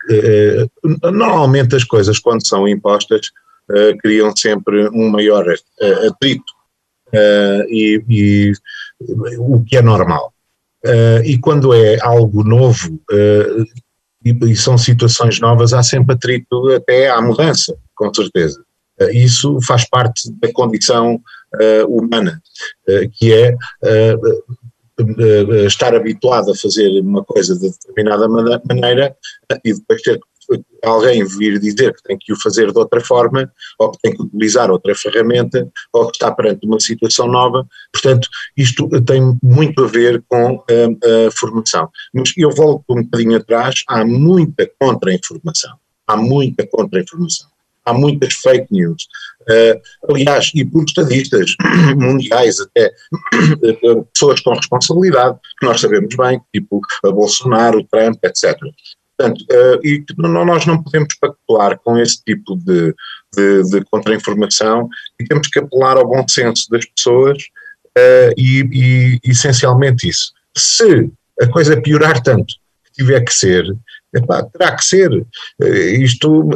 [1.10, 3.30] normalmente as coisas quando são impostas
[4.02, 5.46] criam sempre um maior
[6.06, 6.52] atrito.
[7.70, 8.52] E, e,
[9.38, 10.30] o que é normal.
[11.24, 13.00] E quando é algo novo
[14.24, 18.62] e, e, são situações novas, há sempre atrito até à mudança, com certeza.
[19.12, 21.20] isso faz parte da condição
[21.88, 22.40] humana,
[23.14, 23.56] que é
[25.66, 29.16] estar habituado a fazer uma coisa de determinada maneira
[29.64, 30.29] e depois ter que
[30.84, 34.22] alguém vir dizer que tem que o fazer de outra forma, ou que tem que
[34.22, 37.66] utilizar outra ferramenta, ou que está perante uma situação nova.
[37.92, 41.88] Portanto, isto tem muito a ver com a, a formação.
[42.14, 45.76] Mas eu volto um bocadinho atrás, há muita contra-informação.
[46.06, 47.48] Há muita contra-informação.
[47.84, 49.06] Há muitas fake news.
[49.42, 51.54] Uh, aliás, e por estadistas
[51.96, 52.92] mundiais até,
[54.12, 58.56] pessoas com responsabilidade, que nós sabemos bem, tipo Bolsonaro, Trump, etc.
[59.20, 62.94] Portanto, uh, e nós não podemos pactuar com esse tipo de,
[63.36, 64.88] de, de contra-informação
[65.20, 67.36] e temos que apelar ao bom senso das pessoas
[67.98, 70.32] uh, e, e, essencialmente isso.
[70.56, 72.46] Se a coisa piorar tanto
[72.86, 73.64] que tiver que ser,
[74.14, 75.12] epá, terá que ser.
[75.12, 75.66] Uh,
[76.00, 76.48] isto,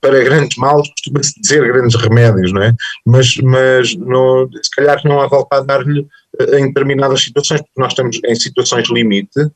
[0.00, 2.72] para grandes males, costuma-se dizer grandes remédios, não é?
[3.04, 6.06] Mas, mas no, se calhar não há volta a dar-lhe
[6.54, 9.50] em determinadas situações, porque nós estamos em situações limite,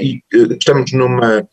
[0.00, 1.46] e uh, estamos numa,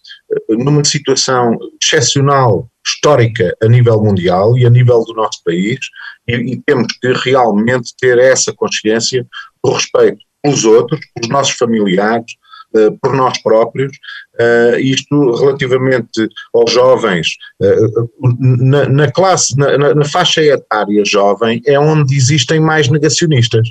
[0.50, 5.80] numa situação excepcional, histórica a nível mundial e a nível do nosso país,
[6.28, 9.26] e, e temos que realmente ter essa consciência
[9.64, 12.34] do respeito pelos outros, pelos nossos familiares,
[12.72, 13.92] Uh, por nós próprios,
[14.40, 18.10] uh, isto relativamente aos jovens, uh,
[18.40, 23.68] na, na, classe, na, na, faixa etária jovem, é onde existem mais negacionistas.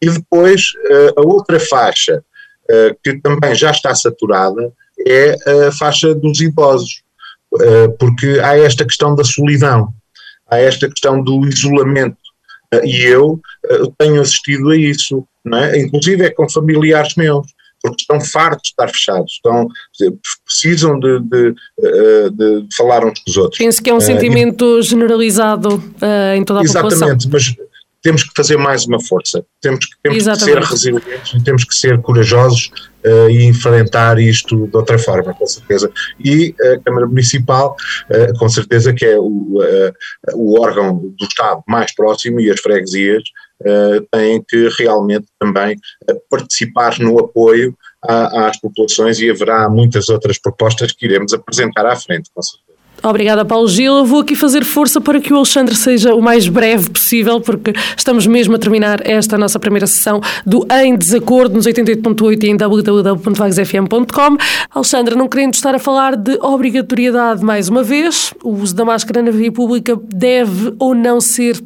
[0.00, 0.62] E depois
[1.16, 2.37] a outra faixa, eh,
[3.02, 4.72] que também já está saturada,
[5.06, 7.02] é a faixa dos idosos,
[7.60, 9.88] eh, porque há esta questão da solidão,
[10.50, 12.18] há esta questão do isolamento,
[12.72, 13.40] eh, e eu
[13.96, 15.78] tenho assistido a isso, não é?
[15.78, 17.46] inclusive é com familiares meus,
[17.80, 19.68] porque estão fartos de estar fechados, estão,
[20.44, 21.54] precisam de, de,
[22.32, 23.58] de, de falar uns com os outros.
[23.58, 27.16] Penso que é um sentimento generalizado uh, em toda a exatamente, população.
[27.16, 27.67] Exatamente, mas
[28.08, 32.00] temos que fazer mais uma força, temos, que, temos que ser resilientes temos que ser
[32.00, 32.70] corajosos
[33.04, 35.92] uh, e enfrentar isto de outra forma, com certeza.
[36.18, 37.76] E a Câmara Municipal,
[38.10, 39.92] uh, com certeza que é o, uh,
[40.34, 43.22] o órgão do Estado mais próximo e as freguesias
[44.12, 45.76] têm que realmente também
[46.30, 52.30] participar no apoio às populações e haverá muitas outras propostas que iremos apresentar à frente,
[52.32, 52.67] com certeza.
[53.02, 53.98] Obrigada, Paulo Gil.
[53.98, 57.72] Eu vou aqui fazer força para que o Alexandre seja o mais breve possível, porque
[57.96, 62.56] estamos mesmo a terminar esta nossa primeira sessão do Em Desacordo nos 88.8 e em
[62.56, 64.36] www.vagsfm.com.
[64.70, 69.22] Alexandre, não querendo estar a falar de obrigatoriedade mais uma vez, o uso da máscara
[69.22, 71.62] na via pública deve ou não ser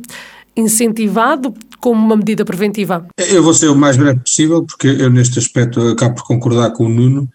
[0.56, 3.06] incentivado como uma medida preventiva?
[3.18, 6.86] Eu vou ser o mais breve possível, porque eu neste aspecto acabo por concordar com
[6.86, 7.28] o Nuno.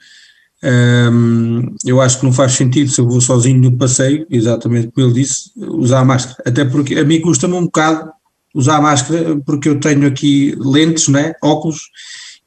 [0.63, 5.07] Um, eu acho que não faz sentido se eu vou sozinho no passeio, exatamente como
[5.07, 6.37] ele disse, usar máscara.
[6.45, 8.11] Até porque a mim custa-me um bocado
[8.53, 11.81] usar máscara, porque eu tenho aqui lentes, né, óculos,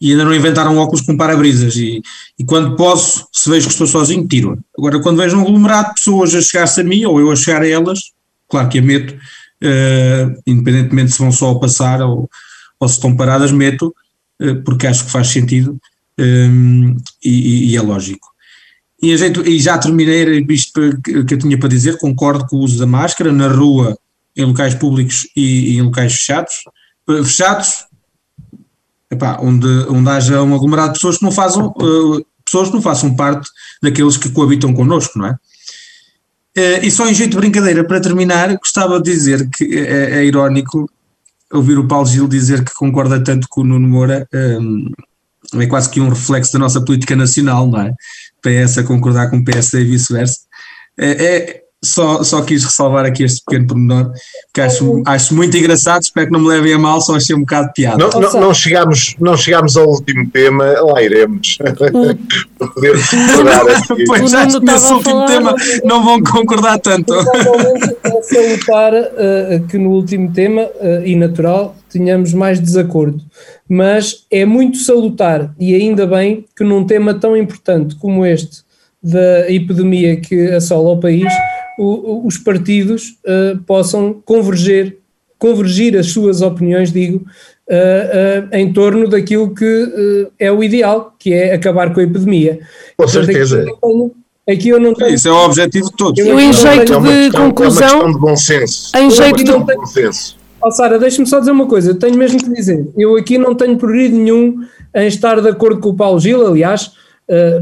[0.01, 1.77] e ainda não inventaram óculos com para-brisas.
[1.77, 2.03] E,
[2.39, 4.59] e quando posso, se vejo que estou sozinho, tiro-a.
[4.77, 7.63] Agora, quando vejo um aglomerado de pessoas a chegar-se a mim, ou eu a chegar
[7.63, 8.01] a elas,
[8.49, 12.29] claro que a meto, uh, independentemente se vão só a passar ou,
[12.81, 13.95] ou se estão paradas, meto,
[14.43, 15.79] uh, porque acho que faz sentido
[16.21, 18.29] um, e, e, é lógico.
[19.03, 22.79] E, jeito, e já terminei isto que eu tinha para dizer, concordo com o uso
[22.79, 23.99] da máscara na rua,
[24.37, 26.55] em locais públicos e, e em locais fechados.
[27.07, 27.87] Fechados,
[29.11, 32.83] epá, onde, onde haja um aglomerado de pessoas que não façam, uh, pessoas que não
[32.83, 33.49] façam parte
[33.83, 35.33] daqueles que coabitam connosco, não é?
[36.57, 40.25] Uh, e só em jeito de brincadeira, para terminar, gostava de dizer que é, é
[40.25, 40.91] irónico
[41.53, 44.91] ouvir o Paulo Gil dizer que concorda tanto com o Nuno Moura um,
[45.55, 47.95] é quase que um reflexo da nossa política nacional, não é?
[48.43, 50.41] PS a concordar com o PSD e vice-versa.
[50.99, 54.13] É, é, só, só quis ressalvar aqui este pequeno pormenor,
[54.53, 57.41] que acho, acho muito engraçado, espero que não me levem a mal, só achei um
[57.41, 57.97] bocado de piada.
[57.97, 61.57] Não, não, não, chegamos, não chegamos ao último tema, lá iremos.
[62.59, 62.97] Para poder
[64.07, 67.15] Pois acho que nesse último tema não vão concordar tanto.
[67.15, 73.23] Exatamente, é salutar uh, que no último tema, uh, e natural, tenhamos mais desacordo.
[73.67, 78.69] Mas é muito salutar, e ainda bem que num tema tão importante como este,
[79.03, 81.33] da epidemia que assola o país,
[81.81, 84.99] o, os partidos uh, possam converger,
[85.39, 91.33] convergir as suas opiniões, digo, uh, uh, em torno daquilo que é o ideal, que
[91.33, 92.61] é acabar com a epidemia.
[92.97, 93.65] Com certeza.
[94.49, 95.15] Aqui eu não tenho...
[95.15, 96.27] Isso é o objetivo de todos.
[96.27, 98.91] Eu, em jeito de conclusão, é uma de bom senso.
[98.97, 100.37] Em jeito, de, bom senso.
[100.63, 103.55] Oh, Sara, deixa-me só dizer uma coisa, eu tenho mesmo que dizer, eu aqui não
[103.55, 104.63] tenho prurido nenhum
[104.95, 106.91] em estar de acordo com o Paulo Gil, aliás,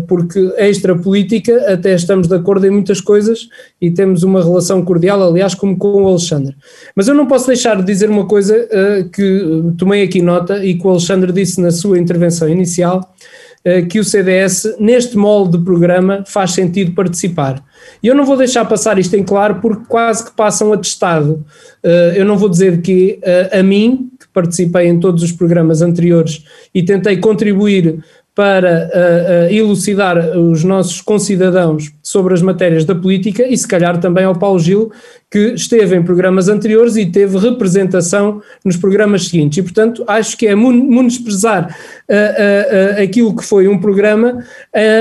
[0.07, 3.49] porque extra política até estamos de acordo em muitas coisas
[3.81, 6.57] e temos uma relação cordial, aliás, como com o Alexandre.
[6.95, 10.75] Mas eu não posso deixar de dizer uma coisa eh, que tomei aqui nota e
[10.75, 13.15] que o Alexandre disse na sua intervenção inicial,
[13.65, 17.63] eh, que o CDS, neste molde de programa, faz sentido participar.
[18.03, 21.45] E eu não vou deixar passar isto em claro porque quase que passa um atestado.
[22.17, 23.21] Eu não vou dizer que
[23.53, 26.45] a mim, que participei em todos os programas anteriores
[26.75, 28.05] e tentei contribuir
[28.39, 33.99] para uh, uh, elucidar os nossos concidadãos sobre as matérias da política e se calhar
[33.99, 34.93] também ao Paulo Gil,
[35.29, 39.59] que esteve em programas anteriores e teve representação nos programas seguintes.
[39.59, 41.77] E, portanto, acho que é menosprezar
[42.09, 44.45] uh, aquilo que foi um programa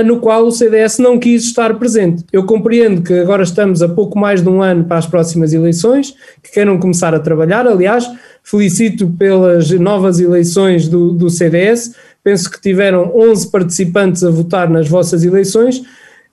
[0.06, 2.26] no qual o CDS não quis estar presente.
[2.34, 6.16] Eu compreendo que agora estamos a pouco mais de um ano para as próximas eleições,
[6.42, 8.10] que queiram começar a trabalhar, aliás,
[8.44, 11.94] felicito pelas novas eleições do, do CDS,
[12.28, 15.82] penso que tiveram 11 participantes a votar nas vossas eleições,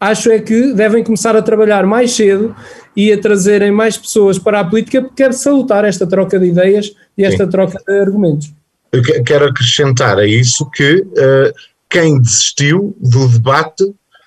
[0.00, 2.52] acho é que devem começar a trabalhar mais cedo
[2.96, 6.92] e a trazerem mais pessoas para a política, porque quero salutar esta troca de ideias
[7.16, 7.50] e esta Sim.
[7.50, 8.52] troca de argumentos.
[8.90, 11.54] Eu quero acrescentar a isso que uh,
[11.88, 13.84] quem desistiu do debate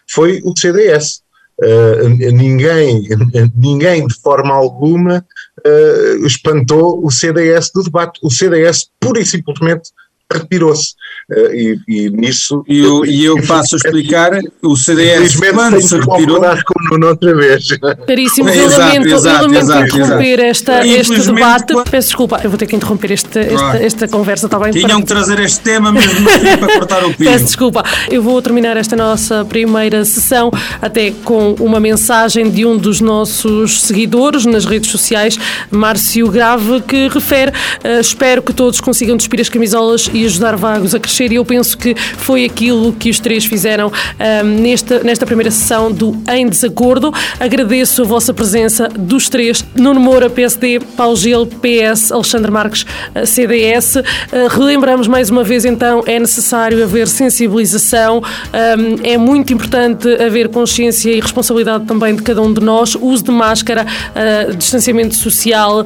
[0.10, 1.22] foi o CDS.
[1.62, 3.10] Uh, ninguém,
[3.58, 5.26] ninguém de forma alguma
[5.66, 8.22] uh, espantou o CDS do debate.
[8.24, 9.92] O CDS pura e simplesmente
[10.32, 10.94] retirou-se.
[11.30, 12.64] Uh, e, e, nisso.
[12.68, 16.40] E eu, e eu passo a explicar: o CDS, quando se retirou.
[16.40, 17.68] com o outra vez.
[18.08, 20.72] Caríssimo, eu lamento, exato, eu lamento exato, interromper exato.
[20.72, 21.74] Esta, este debate.
[21.74, 21.90] Quando...
[21.90, 24.72] Peço desculpa, eu vou ter que interromper este, esta, esta conversa, está bem?
[24.72, 26.26] Tinham que trazer este tema mesmo
[26.60, 27.30] para cortar o pino.
[27.30, 30.52] Peço desculpa, eu vou terminar esta nossa primeira sessão
[30.82, 35.38] até com uma mensagem de um dos nossos seguidores nas redes sociais,
[35.70, 40.96] Márcio Grave, que refere: uh, espero que todos consigam despir as camisolas e ajudar vagos
[40.96, 41.32] a crescer.
[41.32, 45.92] E eu penso que foi aquilo que os três fizeram um, nesta, nesta primeira sessão
[45.92, 47.14] do Em Desacordo.
[47.40, 52.86] Agradeço a vossa presença dos três: Nuno Moura, PSD, Paulo Gil, PS, Alexandre Marques,
[53.26, 53.98] CDS.
[53.98, 54.04] Uh,
[54.50, 61.12] relembramos mais uma vez, então, é necessário haver sensibilização, um, é muito importante haver consciência
[61.12, 65.86] e responsabilidade também de cada um de nós, uso de máscara, uh, distanciamento social.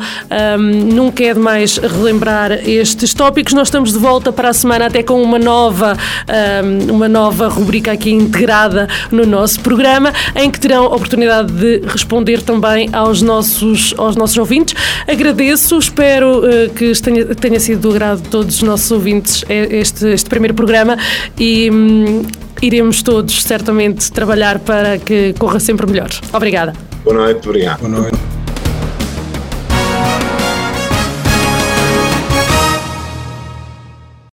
[0.60, 3.54] Um, nunca é demais relembrar estes tópicos.
[3.54, 5.98] Nós estamos de volta volta para a semana até com uma nova,
[6.88, 12.44] uma nova rubrica aqui integrada no nosso programa, em que terão a oportunidade de responder
[12.44, 14.76] também aos nossos, aos nossos ouvintes.
[15.08, 20.06] Agradeço, espero uh, que tenha, tenha sido do agrado de todos os nossos ouvintes este,
[20.10, 20.98] este primeiro programa
[21.40, 22.22] e um,
[22.62, 26.10] iremos todos certamente trabalhar para que corra sempre melhor.
[26.32, 26.74] Obrigada.
[27.04, 27.80] Boa noite, obrigado.
[27.80, 28.41] Boa noite.